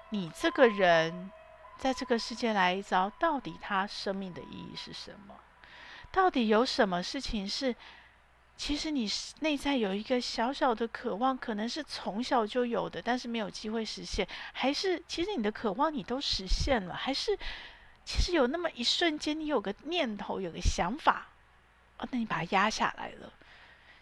[0.08, 1.30] 你这个人
[1.78, 5.36] 在这个世界来一遭，到底他生命的意义是什么？
[6.14, 7.74] 到底有什么事情是，
[8.56, 17.36] 其实你内在有一个小小的渴望，可能是从小就有的，但是没有机会实现，还是其实你的渴望你都实现了，还是
[18.04, 21.26] 其实有那么一瞬间你有个念头，有个想法，
[21.96, 23.32] 啊，那你把它压下来了，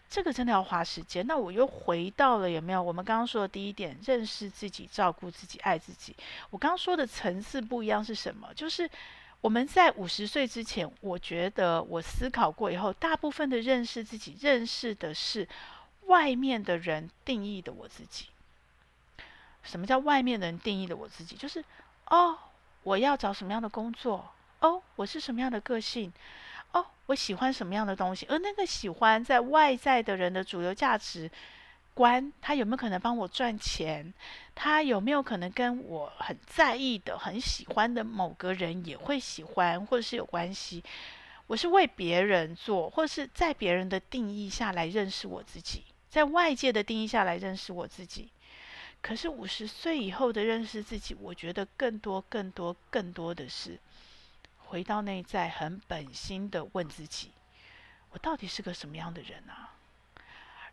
[0.07, 1.27] 这个真的要花时间。
[1.27, 2.83] 那我又回到了有没有？
[2.83, 6.15] 我们刚刚说的第一点，认识自己，照顾自己，爱自己。
[6.51, 8.53] 我刚刚说的层次不一样是什么？
[8.55, 8.87] 就是。
[9.43, 15.47] 我们在五十岁之前，我觉得我思考过以后，大部分的认识自己，认识的是
[16.07, 18.27] 外面的人定义的我自己。
[19.65, 21.35] 什么叫外面的人定义的我自己？
[21.35, 21.63] 就是
[22.07, 22.39] 哦，
[22.85, 24.33] 我要找什么样的工作？
[24.61, 26.13] 哦，我是什么样的个性？
[26.71, 28.25] 哦，我喜欢什么样的东西？
[28.27, 31.29] 而那个喜欢在外在的人的主流价值。
[31.95, 34.13] 关他有没有可能帮我赚钱？
[34.55, 40.83] 他有没有可能跟我很在意的、很喜欢的某个人也会喜欢，或者是有关系？
[41.47, 48.31] 我是为别人做，或者是在别人的定义下来认识我自己，在外界的定义下来认识我自己。
[49.03, 53.79] 可是五十岁以后的认识自己，我觉得更多、更多、更多的是
[54.57, 57.33] 回到内在，很本心的问自己：
[58.11, 59.72] 我到底是个什么样的人啊？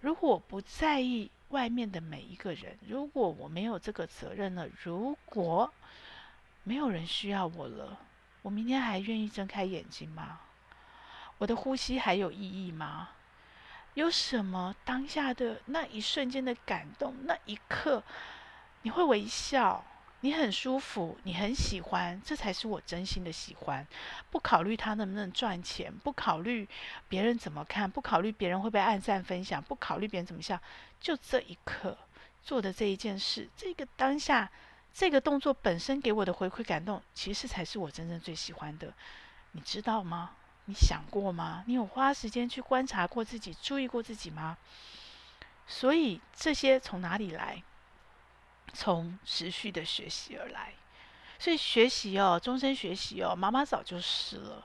[0.01, 5.73] 如果我不在意外面的每一个人，如果我没有这个责任了，如果
[6.63, 7.97] 没有人需要我了，
[8.41, 10.39] 我明天还愿意睁开眼睛吗？
[11.37, 13.09] 我的呼吸还有意义吗？
[13.95, 18.03] 有什么当下的那一瞬间的感动，那一刻
[18.83, 19.83] 你会微笑？
[20.21, 23.87] 你很舒服，你很喜欢，这才是我真心的喜欢。
[24.29, 26.67] 不考虑他能不能赚钱，不考虑
[27.07, 30.59] 别人怎么看，不考虑别人会不会按赞分享，不考虑别人怎么想，
[30.99, 31.97] 就这一刻
[32.43, 34.51] 做的这一件事，这个当下，
[34.93, 38.93] 这个动作本身给我的回馈感动，其实才是我真正最喜欢的。
[39.53, 40.31] 你知道吗？
[40.65, 41.63] 你想过吗？
[41.65, 44.57] 你有花时间去观察过自己，注意过自己吗？
[45.65, 47.63] 所以这些从哪里来？
[48.73, 50.73] 从持续的学习而来，
[51.37, 53.35] 所以学习哦，终身学习哦。
[53.35, 54.63] 妈妈早就是了，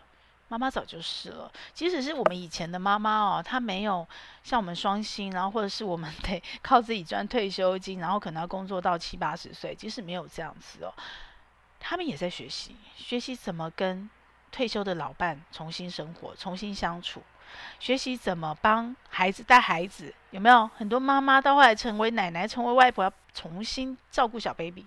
[0.49, 1.51] 妈妈早就是了。
[1.73, 4.07] 即使是我们以前的妈妈哦，她没有
[4.43, 9.75] 像我们双薪，然后或者是我们 得靠自己赚退休金，然后可能要工作到七八十岁。
[9.75, 10.93] 即使没有这样子哦，
[11.81, 14.09] 他们也在学习，学习怎么跟
[14.51, 17.23] 退休的老伴重新生活，重新相处。
[17.79, 24.87] 学习怎么帮孩子带孩子，有没有很多妈妈到后来成为奶奶、成为外婆，要重新照顾小 baby？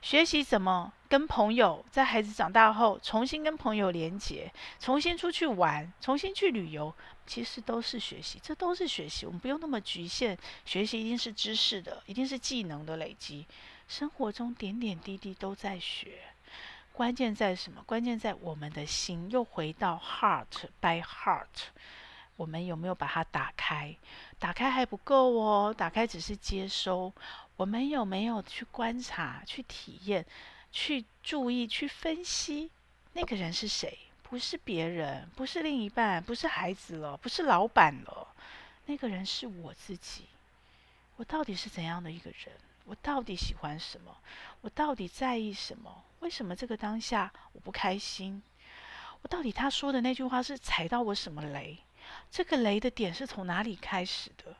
[0.00, 6.92] 学习怎么跟朋友在孩子长大后重新跟朋友连结，重新出去玩，重新去旅游，
[7.24, 9.26] 其实都是学习，这都是学习。
[9.26, 13.46] 我们不用那么局限，学习一定是知识的，一定是技能的累积。
[13.86, 16.18] 生活中点点滴滴都在学，
[16.92, 17.82] 关键在什么？
[17.86, 21.70] 关键在我们的心，又回到 heart by heart。
[22.36, 23.96] 我们有没有把它打开？
[24.38, 27.12] 打开还不够哦，打开只是接收。
[27.56, 30.24] 我们有没有去观察、去体验、
[30.70, 32.70] 去注意、去分析
[33.12, 33.98] 那个人是谁？
[34.22, 38.28] 不是别人，不是另一半，不是孩子了，不是老板了。
[38.86, 40.26] 那个人是我自己。
[41.16, 42.54] 我到底是怎样的一个人？
[42.92, 44.14] 我到底喜欢什么？
[44.60, 46.04] 我到底在意什么？
[46.20, 48.42] 为什么这个当下我不开心？
[49.22, 51.78] 我到底他说的那句话是踩到我什么雷？
[52.30, 54.54] 这个雷的点是从哪里开始的？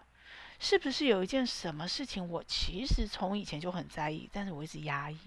[0.59, 5.19] 是不是有一件什么事情我其实从以前就很在意，但是我一直压抑？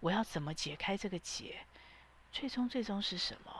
[0.00, 1.54] 我要怎么解开这个结？
[2.32, 3.52] 最终最终是什么？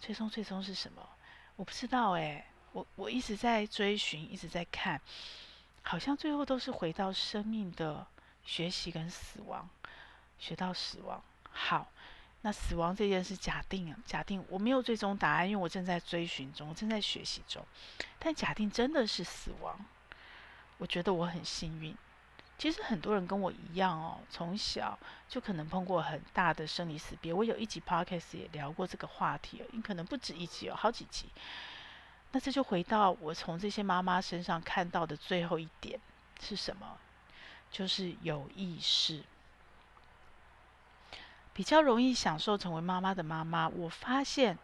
[0.00, 1.08] 最终最终是什么？
[1.54, 5.00] 我不知道哎，我我一直在追寻，一直在看，
[5.82, 8.04] 好像最后都是回到生命的
[8.46, 9.68] 学习跟死亡，
[10.38, 11.22] 学到死亡。
[11.50, 11.86] 好。
[12.42, 17.64] 那死亡这件事，假定啊，假定我没有最终答案，因为我正在追寻中，我正在学习中。
[18.20, 19.76] 但假定真的是死亡，
[20.78, 21.96] 我觉得我很幸运。
[22.56, 24.96] 其实很多人跟我一样哦，从小
[25.28, 27.32] 就可能碰过很大的生离死别。
[27.32, 31.26] 我有一集 podcast 也聊过这个话题，你可能不止一集，有好几集。
[32.30, 35.98] 那这就回到我从这些妈妈身上看到的最后一点
[36.40, 36.96] 是什么？
[37.70, 39.22] 就是有意识，
[41.52, 43.68] 比较容易享受成为妈妈的妈妈。
[43.68, 44.58] 我发现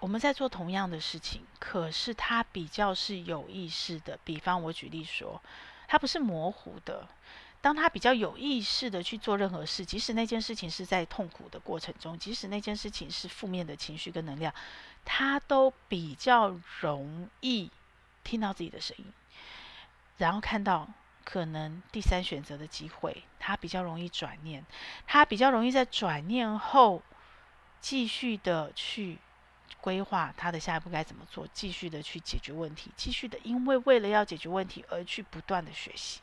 [0.00, 4.18] 我们在做同样的事情，可是她比较是有意识的。
[4.24, 5.40] 比方我举例说。
[5.88, 7.06] 他不是模糊的，
[7.60, 14.52] 当他比较有意识的去做任何事，即使那件事情是在痛苦的过程中，即使那件事情是负面的情绪跟能量，
[15.04, 17.70] 他都比较容易
[18.24, 19.04] 听到自己的声音，
[20.16, 20.88] 然后看到
[21.26, 24.64] 可能第三选择的机会，他比较容易转念，
[25.06, 27.02] 他比较容易在转念后
[27.82, 29.18] 继续的去。
[29.80, 36.20] 规划他的下一步该怎么做，继续的去解决问题，继续的，因为为了要解决问题而去不断的学习。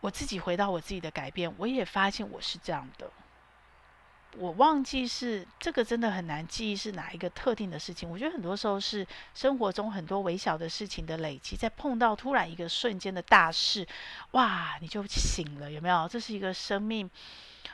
[0.00, 3.10] 我自己回到我自己的改变，我也发现我是这样的。
[4.38, 8.08] 我忘记是这个真的很难记忆是哪一个特定的事情。
[8.08, 13.86] 我觉得很多时候是生活中很多微小的事情的累积，在碰到突然一个瞬间的大事，
[14.32, 16.08] 哇，你就醒了，有没有？
[16.08, 17.10] 这是一个生命。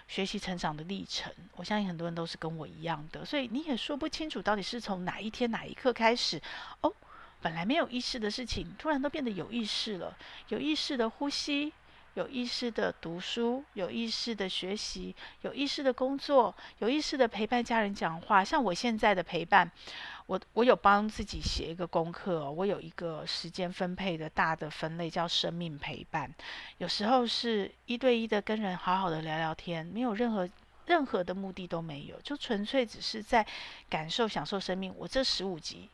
[0.09, 6.41] 学习成长的历程，我相信很多人都是跟我一样的，所以你也说不清楚到底是从哪一天哪一刻开始，
[6.83, 6.93] 哦，
[7.41, 10.15] 本来没有意识的事情，突然都变得有意识了，
[10.49, 11.73] 有意识的呼吸，
[12.15, 19.71] 有意识的读书，有意识的学习，有意识的工作，有意识的陪伴家人讲话，像我现在的陪伴。
[20.27, 26.33] 我我有帮自己写一个功课，我有一个时间分配的大的分类叫生命陪伴。
[26.79, 30.49] 有时候是一对一的跟人好好的聊聊天，没有任何
[30.87, 33.45] 任何的目的都没有，就纯粹只是在
[33.91, 34.95] 感受享受生命。
[34.97, 35.89] 我这十五集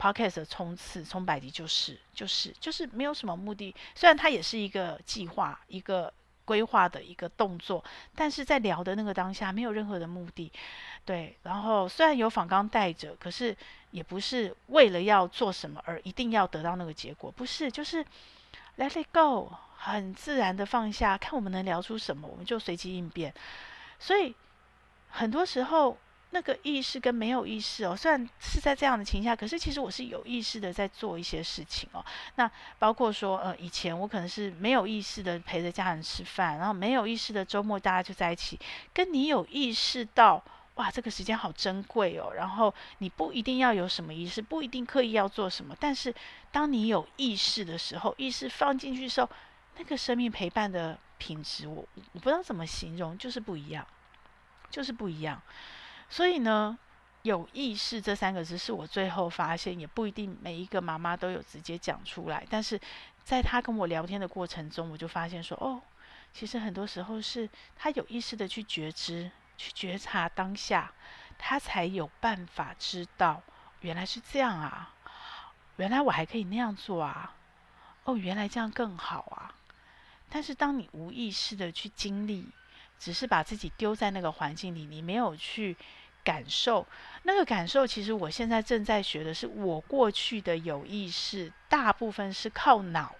[0.00, 6.12] Podcast 的冲刺冲百集就是就是就是没有什么目的，虽然它也是一个计划一个。
[6.42, 7.84] 规划的一个动作，
[8.16, 10.50] 但是在聊的那个当下没有任何的目的，
[11.04, 11.36] 对。
[11.44, 13.56] 然后虽然有访纲带着，可是
[13.92, 18.04] 也不是为了要做什么而一定要得到那个结果，不是，就是
[18.78, 23.32] let it go，很自然的放下，看我们能聊出什么，我们就随机应变。
[24.00, 24.34] 所以
[25.08, 25.96] 很多时候。
[26.32, 32.04] 那个意识跟没有意识哦，虽然是在这样的情况下，可是其实我是有意识的在做一些事情哦。
[32.36, 38.58] 那包括说，呃，以前我可能是没有意识的陪着家人吃饭，然后没有意识的周末大家就在一起。
[38.94, 40.40] 跟你有意识到，
[40.76, 42.32] 哇，这个时间好珍贵哦。
[42.36, 46.14] 然后你不一定要有什么仪式，不一定刻意要做什么，但是
[46.52, 49.28] 当你有意识的时候，意识放进去的时候，
[49.78, 53.84] 那个生命陪伴的品质，我我不知道怎么形容，就是不一样，
[54.70, 55.42] 就是不一样。
[56.10, 56.76] 所以呢，
[57.22, 62.44] 有意识这三个字是我最后发现，也不一定每一个妈妈都有直接讲出来。
[62.50, 62.78] 但是，
[63.24, 65.80] 在她跟我聊天的过程中，我就发现说，哦，
[66.34, 70.92] 其实很多时候是她有意识的去觉知、去觉察当下，
[71.38, 73.40] 她才有办法知道
[73.82, 74.92] 原来是这样啊，
[75.76, 77.34] 原来我还可以那样做啊，
[78.02, 79.54] 哦，原来这样更好啊。
[80.28, 82.48] 但是当你无意识的去经历，
[83.00, 85.76] 只是把自己丢在那个环境里，你没有去。
[86.22, 86.86] 感受
[87.22, 93.14] 那个感受，其实我现在正在学的是，我过去的有意识大部分是靠脑。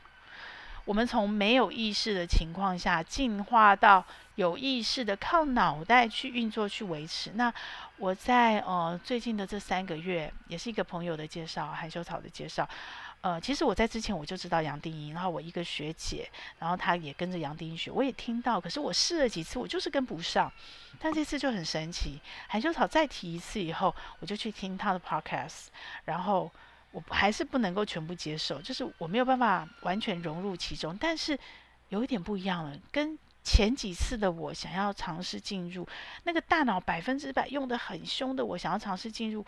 [0.85, 4.05] 我们从没有意识的情况下进化到
[4.35, 7.33] 有意识的靠脑袋去运作去维持。
[7.37, 7.53] 那
[7.97, 12.69] 我在呃最近的这三个月，也是一个朋友的介绍，含羞草的介绍。
[13.23, 16.27] 呃，其实我在之前我就知道杨定一，然后我一个学姐，
[16.59, 20.51] 然后她也跟着杨定一学，我也听到，可是我试了几次，我就是跟不上。
[20.99, 22.19] 但这次就很神奇，
[22.49, 25.67] 含羞草再提一次以后，我就去听他的 podcast，
[26.05, 26.51] 然后
[26.93, 31.39] 我还是不能够全部接受，就是我没有办法完全融入其中，但是
[31.91, 35.87] 有一点不一样了，跟前几次的我想要尝试进入
[36.25, 39.45] 那个大脑百分之百用得很凶的我想要尝试进入。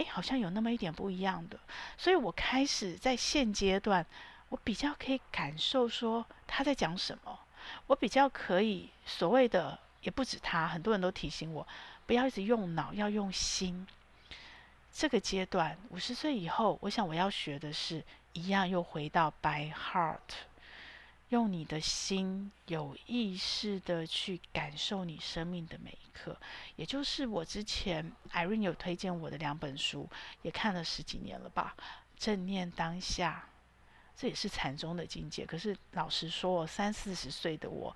[0.00, 1.60] 诶，好像有那么一点不一样的，
[1.98, 4.04] 所以我开始在现阶段，
[4.48, 7.38] 我比较可以感受说他在讲什么，
[7.86, 11.68] 我比较可以所谓的也不止他，很多人都提醒我
[12.06, 13.86] 不要一直用脑，要用心。
[14.90, 20.18] 这个阶段五十岁以后，我想我要学的是一样，又回到 by heart。
[21.30, 26.36] 用你的心有意识的去感受你生命的每一刻，
[26.74, 30.08] 也就是我之前 Irene 有推荐我的两本书，
[30.42, 31.74] 也看了十几年了吧。
[32.16, 33.48] 正念当下，
[34.16, 35.46] 这也是禅宗的境界。
[35.46, 37.94] 可是老实说，三四十岁的我，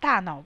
[0.00, 0.42] 大脑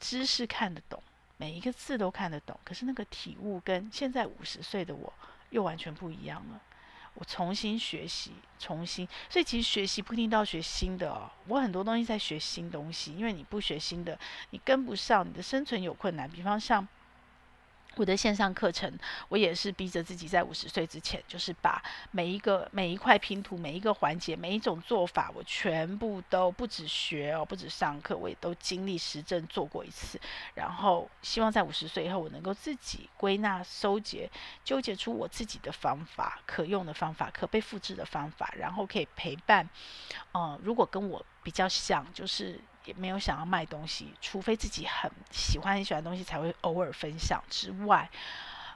[0.00, 1.02] 知识看得懂，
[1.36, 5.12] 每一个字都看得懂，可是那个体悟跟现在五十岁的我
[5.50, 6.60] 又完全不一样了。
[7.16, 11.30] 我重新学习，重新，所以其实学习不一定都要学新的哦。
[11.48, 14.18] 我很多东西在学新东西，因为你不学新的，
[14.50, 16.30] 你跟不上，你的生存有困难。
[16.30, 16.86] 比方像。
[17.96, 18.92] 我的线上课程，
[19.28, 30.20] 我也是逼着自己在五十岁之前，就是把每一个每一块拼图、每一个环节、每一种做法，我全部都不止学哦，不止上课，我也都经历实证做过一次。
[30.54, 34.30] 然后希望在五十岁以后，我能够自己归纳、收结、
[34.62, 39.66] 纠结出我自己的方法，可用的方法、可被复制的方法，然后可以陪伴。
[40.32, 42.60] 嗯、呃，如果跟我比较像，就是。
[42.86, 48.08] 也没有想要卖东西，除非自己很喜欢很喜欢的东西才会偶尔分享之外，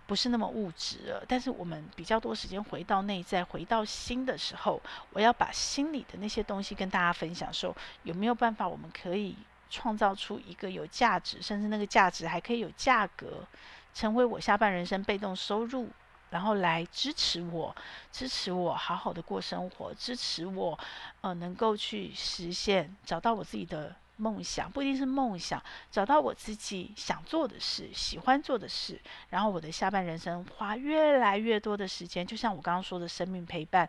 [0.06, 1.22] 不是那么物质。
[1.26, 4.80] 但是我们比较多时间回到内在，回到心的时候，
[5.12, 9.36] 我要把心里的那些东西跟大家分享的时候，有没有办法我们可以
[9.70, 13.46] 创造出一个有价值，甚至那个价值还可以有价格，
[13.94, 15.88] 成为我下半人生被动收入，
[16.30, 17.74] 然后来支持我，
[18.12, 20.78] 支持我好好的过生活，支持我，
[21.20, 29.00] 呃，能够去实现，找到我自己的梦想，不一定是梦想，找到我自己想做的事，喜欢做的事，
[29.30, 33.88] 然后我的下半人生花越来越多的时间，就像我刚刚说的生命陪伴，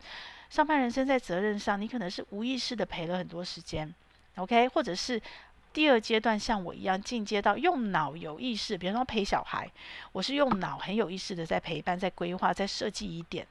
[0.50, 3.94] 上半人生在责任上，你可能是无意识的陪了很多时间
[4.36, 5.22] ，OK，或者是。
[5.74, 9.70] 第二阶段像我一样进阶到用脑有意识，比如说陪小孩，
[10.12, 13.48] 我是用脑很有意识的在陪伴、在规划、在设计疑点。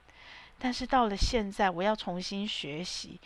[0.59, 3.19] 但是到了现在，我要重新学习，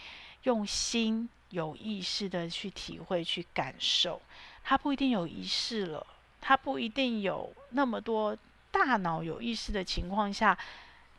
[0.45, 4.22] 用心有意识的去体会、去感受。
[4.62, 6.07] 它不一定有仪式了，
[6.40, 8.36] 它不一定有那么多
[8.70, 10.57] 大脑有意识的情况下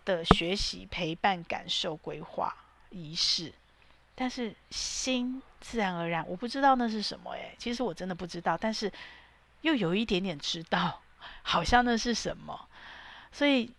[0.05, 2.55] 的学习、陪伴、感受、规划、
[2.91, 3.51] 仪式。
[4.15, 8.91] 但是心自然而然，我不知道那是什么诶，其实我真的不知道，但是
[9.61, 11.01] 又有一点点知道，
[11.41, 12.70] 好像那是什么，
[13.32, 13.72] 所以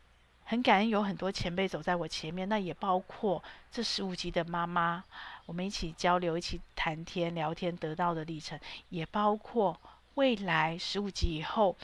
[0.46, 5.04] 很感恩有很多前辈走在我前面，那也包括这十五集的妈妈，
[5.46, 8.58] 我们一起交流、一起谈天聊天得到的历程，
[8.88, 9.80] 也包括
[10.16, 11.76] 未来十五集以后，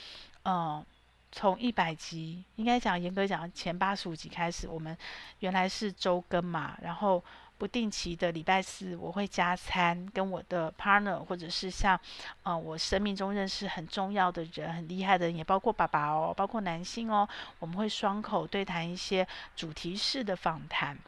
[0.44, 0.84] 嗯，
[1.30, 4.98] 从一百集应该讲严格讲前八十五集开始，我们
[5.38, 7.22] 原来是周更嘛，然后。
[7.58, 11.98] 不定期的礼拜四，我会加餐，跟我的 partner，或者是像，
[12.42, 17.28] 呃，我生命中认识很重要的人、很厉害的人，也包括爸爸哦，包括男性哦，
[17.58, 20.98] 我们会双口对谈一些主题式的访谈。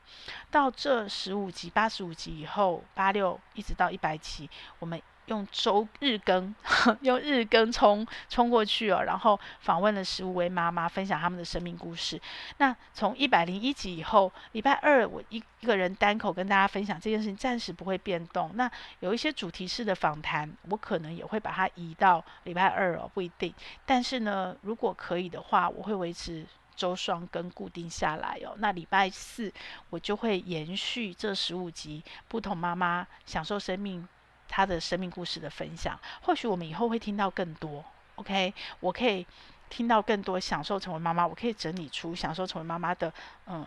[0.51, 5.01] 到这十五集、八十五集以后，八六一直到一百集，我们。
[5.26, 6.54] 用周日更，
[7.02, 12.20] 用日更冲冲过去哦，然后访问了十五位妈妈，分享他们的生命故事。
[12.58, 18.50] 那从一百零一集以后，礼拜二我一一个人单口跟大家分享这件事情，暂时不会变动。
[18.54, 18.70] 那
[19.00, 23.54] 有一些主题式的访谈，我可能也会把它移到礼拜二哦，不一定。
[23.86, 26.44] 但是呢，如果可以的话，我会维持
[26.76, 28.54] 周双更固定下来哦。
[28.58, 29.50] 那礼拜四
[29.88, 34.06] 我就会延续这十五集，不同妈妈享受生命。
[34.49, 37.84] 他的生命故事的分享，或许我们以后会听到更多。
[38.16, 39.26] OK，我可以
[39.68, 43.12] 听到更多享受成为妈妈，我可以整理出享受成为妈妈的，
[43.47, 43.66] 嗯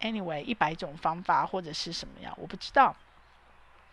[0.00, 2.94] ，anyway 一百种方法或者是什么样，我不知道。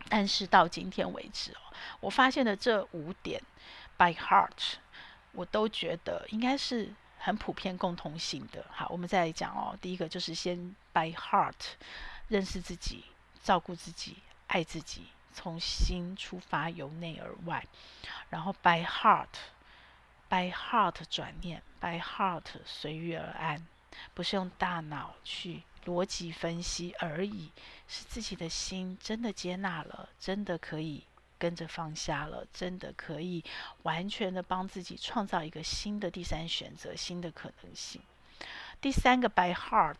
[0.09, 1.61] 但是到今天为止哦，
[1.99, 3.39] 我发现的这五点
[3.97, 4.73] by heart，
[5.33, 8.65] 我都觉得应该是很普遍共通性的。
[8.71, 9.77] 好，我们再来讲哦。
[9.79, 11.53] 第一个就是先 by heart
[12.29, 13.05] 认识自己，
[13.43, 14.17] 照顾自己，
[14.47, 15.05] 爱自己。
[15.33, 17.65] 从心出发，由内而外，
[18.29, 23.67] 然后 by heart，by heart 转念，by heart 随遇而安，
[24.13, 27.51] 不是用大脑去逻辑分析而已，
[27.87, 31.05] 是自己的心真的接纳了，真的可以
[31.39, 33.43] 跟着放下了，真的可以
[33.83, 38.01] 完全的帮自己创造一个新的第三选择，新的可能性。
[38.79, 39.97] 第三个 by heart，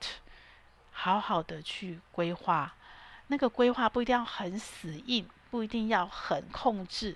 [0.92, 2.76] 好好的去规划。
[3.32, 7.16] 那个规划不一定要很死硬，不一定要很控制，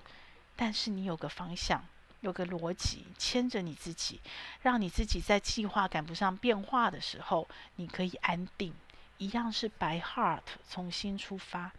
[0.55, 1.83] 但是你有个方向，
[2.21, 4.21] 有个逻辑牵着你自己，
[4.61, 7.45] 让你自己在计划赶不上变化的时候，
[7.75, 8.73] 你可以安定。
[9.17, 11.73] 一样是 by heart，从心出发。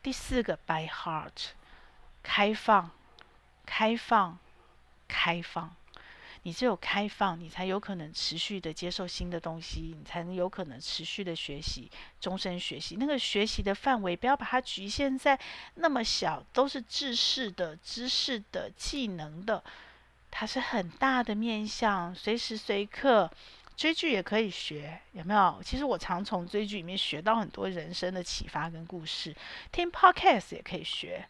[0.00, 1.48] 第四个 by heart，
[2.22, 2.92] 开放，
[3.66, 4.38] 开放，
[5.08, 5.74] 开放。
[6.42, 12.96] 你只有开放，你才有可能持续的接受新的东西，你才能有可能持续的学习，终身学习。
[12.98, 15.38] 那个学习的范围，不要把它局限在
[15.74, 19.62] 那么小，都是知识的、知识的、技能的，
[20.30, 23.30] 它是很大的面向，随时随刻
[23.76, 25.60] 追剧也可以学，有没有？
[25.64, 29.36] 其实我常从追剧里面学到很多人生的启发跟故事，
[29.70, 31.26] 听 podcast 也可以学。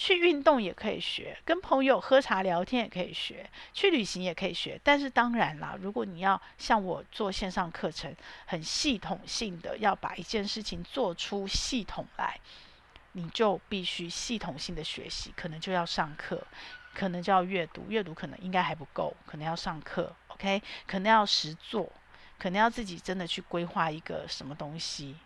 [0.00, 4.80] 去运动也可以学，跟朋友喝茶聊天也可以学，去旅行也可以学。
[4.84, 8.14] 但是当然啦，如果你要像我做线上课程，
[8.46, 12.38] 很系统性的要把一件事情做出系统来，
[13.10, 16.46] 你就必须系统性的学习，可能就要上课，
[16.94, 21.90] 可能就要阅读，阅读可能应该还不够，可能要上课，OK，可能要实做，
[22.38, 25.16] 可能要自己真的去规划一个什么东西，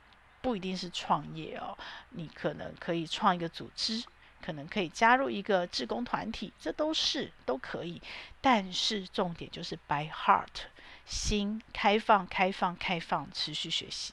[0.40, 1.76] 不一定是创业哦，
[2.08, 4.02] 你可能可以创一个组织。
[4.42, 8.02] 可能可以加入一个志工团体，这都是都可以。
[8.40, 10.66] 但是重点就是 by heart，
[11.06, 14.12] 心开放、开放、开放，持续学习。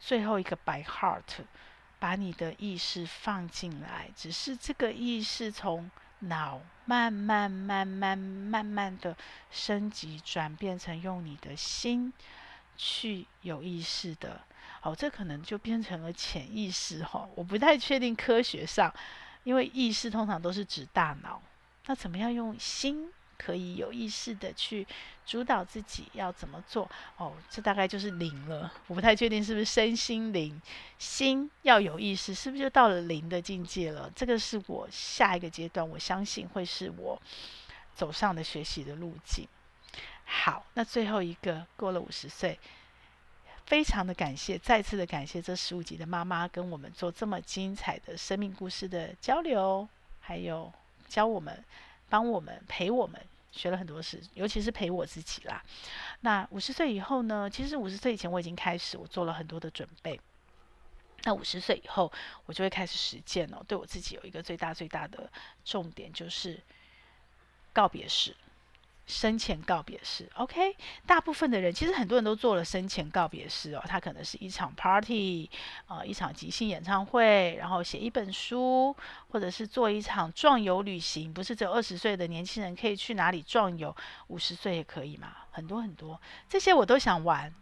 [0.00, 1.44] 最后一个 by heart，
[1.98, 9.16] 把你的意识放进来，只是这个意识从脑慢慢、慢慢、慢慢的
[9.50, 12.12] 升级转变成用你的心
[12.76, 14.40] 去有意识的。
[14.82, 18.92] 哦，这可能就变成了潜意识哈、我不太确定科学上。
[19.44, 21.40] 因为意识通常都是指大脑，
[21.86, 24.86] 那怎么样用心可以有意识的去
[25.26, 26.90] 主导自己要怎么做？
[27.16, 28.72] 哦，这大概就是灵了。
[28.86, 30.60] 我不太确定是不是身心灵，
[30.98, 34.10] 心要有意识，是不是就到了灵的境界了？
[34.14, 37.20] 这个是我下一个阶段，我相信会是我
[37.94, 39.46] 走上的学习的路径。
[40.24, 42.58] 好，那最后一个过了五十岁。
[43.66, 49.88] 非常的感谢，再次的感谢这十五集的妈妈跟我们做这么精彩的生命故事的交流，
[50.20, 50.70] 还有
[51.08, 51.64] 教我们、
[52.08, 55.62] 帮我们、陪我们学了很多事，尤其是陪我自己啦。
[56.20, 57.48] 那五十岁以后呢？
[57.48, 60.20] 其实五十岁以前我已经开始，我做了很多的准备。
[61.22, 62.12] 那五十岁以后，
[62.44, 63.64] 我就会开始实践哦。
[63.66, 65.30] 对我自己有一个最大最大的
[65.64, 66.60] 重点，就是
[67.72, 68.36] 告别式。
[69.06, 70.74] 生前告别式，OK，
[71.06, 73.82] 大部分的人其实很多人都做了生前告别式哦。
[73.86, 75.50] 他可能是一场 party，
[75.86, 78.96] 呃，一场即兴演唱会，然后写一本书，
[79.28, 81.32] 或者是做一场壮游旅行。
[81.32, 83.94] 不是只有二十岁的年轻人可以去哪里壮游，
[84.28, 85.28] 五十岁也可以嘛？
[85.50, 87.52] 很多很多，这些我都想玩，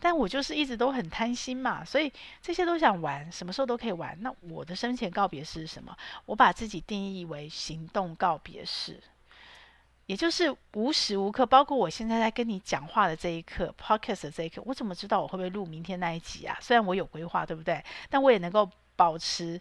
[0.00, 2.10] 但我就是一直都很贪心嘛，所以
[2.40, 4.16] 这些都想玩，什么时候都可以玩。
[4.22, 5.94] 那我的生前告别式是什么？
[6.24, 9.02] 我把自己定义为行动告别式。
[10.08, 16.56] 也就是无时无刻，包括我现在在跟你讲话的这一刻，Podcast 的这一刻，我怎么知道我会不会录明天那一集啊？
[16.62, 17.84] 虽然我有规划，对不对？
[18.08, 19.60] 但我也能够保持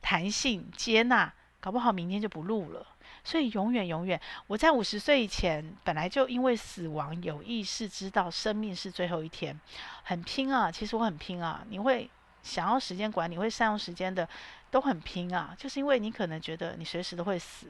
[0.00, 1.30] 弹性、接纳，
[1.60, 2.86] 搞不好明天就不录了。
[3.22, 9.60] 所以永远、永远，我在五十岁以前，本来就因为死亡有意识知道生命是最后一天，
[10.04, 10.72] 很拼啊。
[10.72, 11.62] 其实我很拼啊。
[11.68, 12.08] 你会
[12.42, 14.26] 想要时间管理，会善用时间的，
[14.70, 15.54] 都很拼啊。
[15.58, 17.66] 就是因为你可能觉得你随时都会死。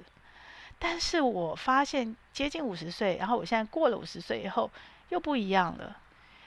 [0.85, 4.69] 但是我发现接近五十岁，然后我现在过了五十岁以后
[5.11, 5.97] 又不一样了。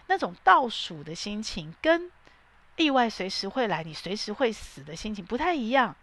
[0.08, 2.12] 那种倒数的心情跟
[2.76, 5.96] 意外随时会来，你随时会死的心情不太一样。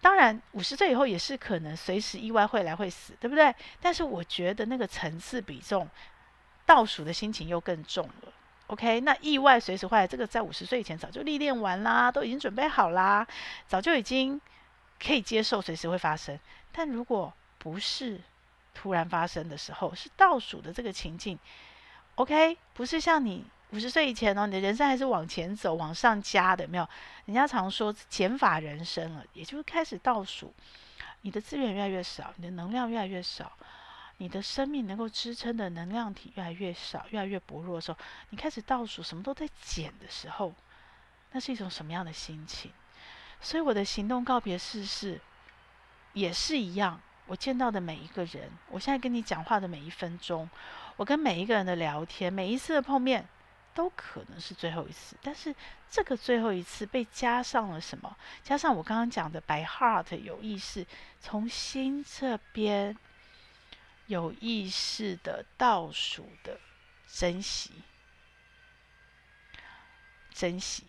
[0.00, 3.54] 当然，五十岁以后也是可能随时意外会来会死，对不对？
[3.80, 5.88] 但是我觉得那个层次比重，
[6.66, 8.32] 倒数的心情又更重了。
[8.66, 13.24] OK，那意外随时会来，这个在五十岁以前早就历练完啦，都已经准备好啦，
[13.68, 14.40] 早就已经
[15.00, 16.36] 可以接受随时会发生。
[16.72, 18.20] 但如果不是
[18.74, 21.38] 突然发生的时候，是倒数的这个情境
[22.16, 26.88] ，OK，不是像你五十岁以前哦，你的人生还是往前走、往上加的，没有？
[27.24, 30.54] 人家常说减法人生了，也就是开始倒数，
[31.22, 33.50] 你的资源越来越少，你的能量越来越少，
[34.18, 37.98] 你的生命能够支撑的能量体越来越少、越来越薄弱的时候，
[38.30, 40.54] 你开始倒数，什么都在减的时候，
[41.32, 42.70] 那是一种什么样的心情？
[43.40, 45.20] 所以我的行动告别式是，
[46.12, 47.00] 也是一样。
[47.26, 50.48] 我见到的每一个人，我现在跟你讲话的每一分钟，
[50.96, 53.26] 我跟每一个人的聊天，每一次的碰面，
[53.74, 55.16] 都可能是最后一次。
[55.22, 55.54] 但是
[55.90, 58.16] 这个最后一次被加上了什么？
[58.42, 60.86] 加上我刚刚讲的 by heart 有意识，
[61.20, 62.96] 从心这边
[64.06, 66.58] 有意识的倒数的
[67.08, 67.72] 珍惜，
[70.32, 70.84] 珍惜。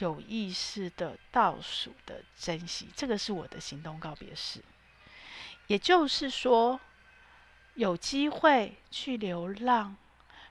[0.00, 4.60] 有意识的倒数的珍惜，这个是我的行动告别式。
[5.66, 6.80] 也就是说，
[7.74, 9.96] 有机会去流浪、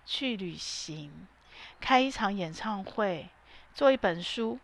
[0.06, 1.12] 去旅行、
[1.82, 3.28] 开一场演唱会、
[3.74, 4.58] 做一本书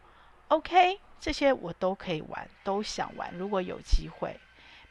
[0.47, 3.35] ，OK，这些我都可以玩，都想玩。
[3.35, 4.39] 如果有机会，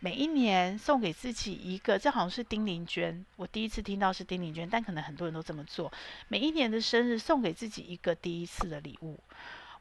[0.00, 5.90] 每一年送给自己一个，这好像是丁玲娟，我第一次听到是丁玲娟，但可能很多人都这么做。
[6.28, 9.18] 每一年的生日送给自己一个第一次的礼物。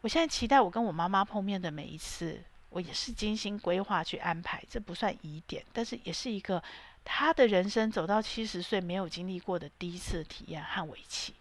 [0.03, 2.37] 我现在期待我跟我妈妈碰面的每一次，
[2.71, 6.61] 我也是精心规划去安排，这不算疑点，但是也是一个
[7.05, 11.33] 她的人生走到七十岁没有经历过的第一次体验和围棋。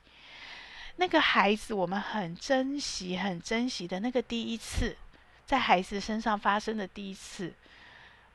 [0.94, 4.96] 那个孩子，我们很珍惜、很珍惜的那个第一次，
[5.44, 7.52] 在孩子身上发生的第一次，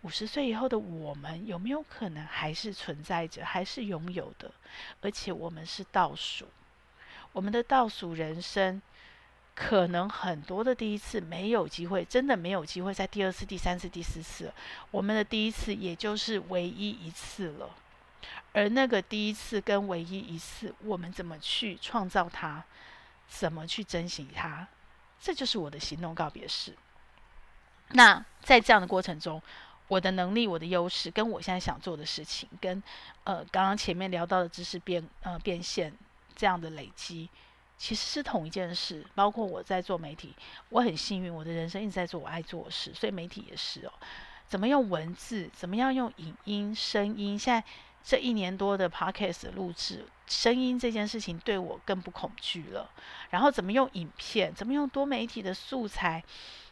[0.01, 4.51] 五十岁以后的我们有没有可能还是存在着，还是拥有的？
[4.99, 6.49] 而且我们是倒数，
[7.31, 8.81] 我们的倒数人生，
[9.59, 14.53] 可能很多的第一次没有机会，真的没有机会在第二次、第三次、第四次，
[14.91, 17.71] 我们的第一次也就是唯一一次了。
[18.53, 22.63] 而那个第一次跟唯一一次，我们怎么去创造它？
[23.27, 24.67] 怎么去珍惜它？
[25.19, 26.75] 这就是我的行动告别式。
[27.93, 29.41] 那在这样的过程中，
[29.87, 32.83] 我的能力、我的优势，跟我现在想做的事情，跟
[33.23, 35.91] 呃刚刚前面聊到的知识变呃变现
[36.35, 37.27] 这样的累积。
[37.77, 40.33] 其实是同一件事，包括我在做媒体，
[40.69, 43.93] 我很幸运，我的人生一直在做我爱做的事，所以媒体也是哦。
[44.47, 45.49] 怎么用文字？
[45.53, 47.37] 怎么样用影音、声音？
[47.37, 47.63] 现在
[48.03, 52.89] 这一年多的 podcast 录制，声音这件事情对我更不恐惧了。
[53.29, 54.53] 然后怎么用影片？
[54.55, 56.23] 怎么用多媒体的素材？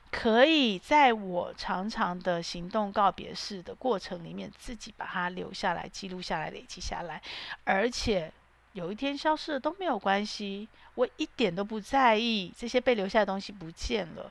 [0.09, 7.21] 可以在我长长的行动告别式的过程里面，自己把它留下来、记录下来、累积下来，
[7.63, 8.31] 而且。
[8.75, 14.29] 有一天消失了都没有关系，我一点都不在意这些被留下的东西不见了，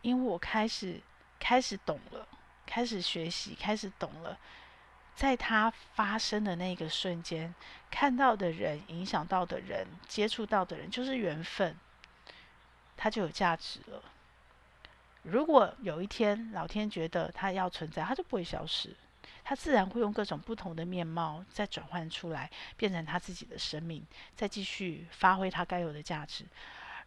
[0.00, 1.00] 因为我开始
[1.40, 2.24] 开始懂了，
[2.64, 4.38] 开始学习，开始懂了，
[5.16, 7.52] 在它发生的那个瞬间，
[7.90, 11.76] 看到的人、影响到的人、接触到的人，就是缘分，
[12.96, 14.00] 它就有价值了。
[15.24, 18.94] 如果有一天老天觉得它要存在，它就不会消失。
[19.50, 24.00] 他自然会用各种不同的面貌再转换出来，变成他自己的生命，
[24.36, 26.44] 再继续发挥他该有的价值。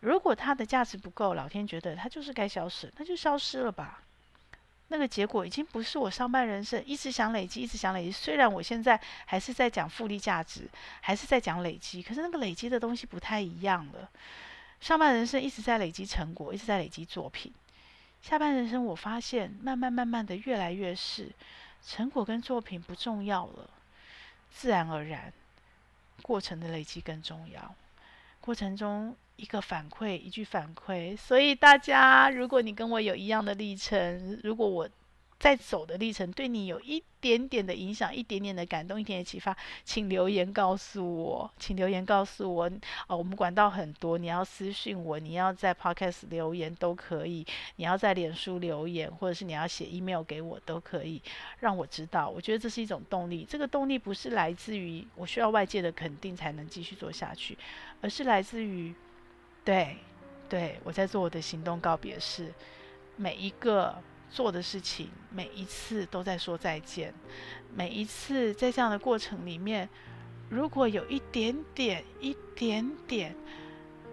[0.02, 4.02] 如果他的价值不够，老天觉得他就是该消失，那就消失了吧。
[4.90, 8.12] 那个结果已经不是我上半人生一直想累积，一直想累积。
[8.12, 10.68] 虽然我现在还是在讲复利价值，
[11.00, 14.10] 还是在讲累积，可是那个累积的东西不太一样了。
[14.82, 17.54] 上半人生一直在累积成果，一直在累积作品。
[18.22, 21.32] 下半人生我发现，慢慢慢慢的越来越是。
[21.86, 23.70] 成果跟作品不重要了，
[24.52, 25.34] 自然而然，
[26.22, 27.76] 过程的累积更重要。
[28.42, 31.16] 过程中一个反馈，一句反馈。
[31.18, 34.90] 所以大家，如果你跟我有一样的历程，如果我。
[35.44, 42.72] 在走的历程对你有一点点的影响，一点点的感动，一点点启发，请留言告诉我，请留言告诉我。
[43.08, 51.22] 哦，我们管道很多，你要私信我，你要在 Podcast 留言都可以，你要在脸书留言，或者是你要写 email 给我都可以，
[51.60, 52.30] 让我知道。
[52.30, 57.58] 我觉得这是一种动力，这个动力不是来自于我需要外界的肯定才能继续做下去，
[58.00, 58.96] 而是来自于，
[59.66, 59.98] 对，
[60.48, 62.54] 对，我在做我的行动告别式，
[63.18, 64.02] 每一个。
[64.34, 67.14] 做的事情，每一次都在说再见，
[67.76, 69.88] 每一次在这样的过程里面，
[70.50, 73.36] 如果有一点点、一点点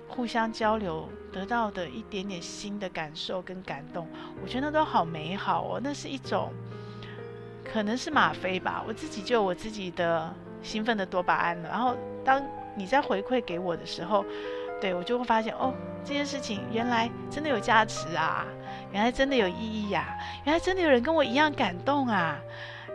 [0.07, 4.07] 互相交流得到的一点点新的感受跟感动，
[4.43, 5.81] 我觉得那都好美好哦。
[5.83, 6.53] 那是一种，
[7.65, 11.69] 可能是吗啡吧，我自己就有我自己的兴奋的多巴胺了。
[11.71, 12.45] 然后当
[12.77, 14.23] 你在回馈给我的时候，
[14.83, 15.73] 对，我就会发现哦，
[16.05, 18.47] 这件事情原来真的有价值啊。
[18.93, 20.17] 原来真的有意义呀！
[20.45, 22.37] 原来真的有人跟我一样感动啊！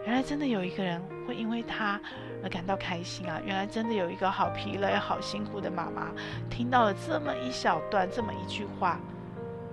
[0.05, 1.99] 原来真的有一个人会因为他
[2.43, 3.39] 而感到开心啊！
[3.45, 6.09] 原来真的有一个好疲累、好辛苦的妈妈，
[6.49, 8.99] 听到了这么一小段、这么一句话，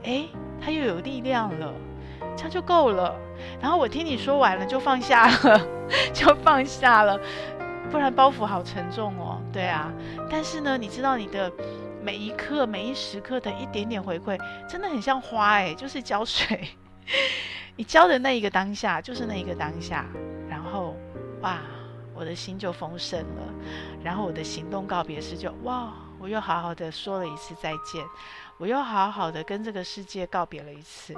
[0.05, 0.29] 诶，
[0.61, 1.75] 他又有力量了，
[2.37, 3.14] 这样就够了。
[3.61, 5.61] 然后我听你说完了，就放下了，
[6.14, 7.20] 就放下了，
[7.91, 9.43] 不然包袱好沉重哦。
[9.53, 9.93] 对啊，
[10.31, 11.53] 但是呢，你知道你的。
[12.03, 14.38] 每一刻、每一时刻的一点点回馈，
[14.68, 16.68] 真的很像花哎， 就是浇水。
[17.76, 20.05] 你浇的那一个当下，就是那一个当下，
[20.48, 20.96] 然后
[21.40, 21.61] 哇，
[22.14, 23.55] 我的心就丰盛了。
[24.03, 25.92] 然后我的行动告别式就哇，
[26.23, 28.05] 我又好好的说了一次再见，
[28.57, 31.12] 我又好好的跟这个世界告别了一次。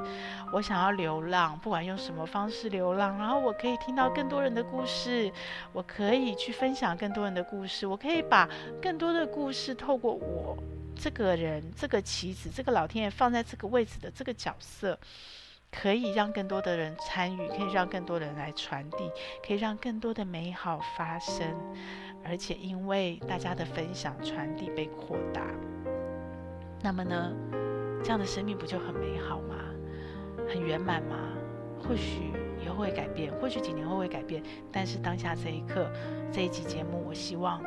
[0.51, 5.31] 我想要流浪，不管用什么方式流浪，然后我可以听到更多人的故事，
[5.73, 8.49] 我可以去分享更多人的故事，我可以把
[8.81, 10.57] 更多的故事透过我。
[10.97, 14.97] 这个人，这个棋子，这个老天爷放在这个位置的这个角色，
[15.83, 19.11] 可以让更多的人参与，可以让更多的人来传递，
[19.45, 21.45] 可以让更多的美好发生，
[22.25, 25.43] 而且因为大家的分享传递被扩大，
[26.81, 27.33] 那么呢，
[28.03, 29.57] 这样的生命不就很美好吗？
[30.49, 31.17] 很圆满吗？
[31.83, 32.33] 或许
[32.65, 35.91] 以后会改变，或许几年后会改变，但是当下这一刻，
[36.33, 37.61] 这一集节目，我希望。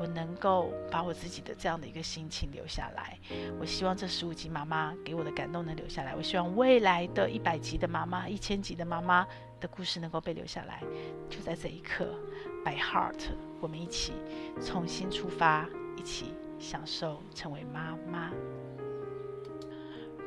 [0.00, 3.18] 我能够把我自己的这样的一个心情留下来，
[3.60, 9.26] 我希望这十五集妈妈给我的感动能留下来，我希望未来的一百集的妈妈、一千集的妈妈
[9.60, 10.82] 的故事能够被留下来。
[11.28, 12.08] 就在这一刻
[12.64, 13.28] ，By Heart，
[13.60, 14.14] 我们一起
[14.64, 18.30] 重新出发，一起享受成为妈妈。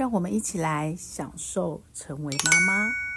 [0.00, 3.09] 让我们一起来享受成为妈妈。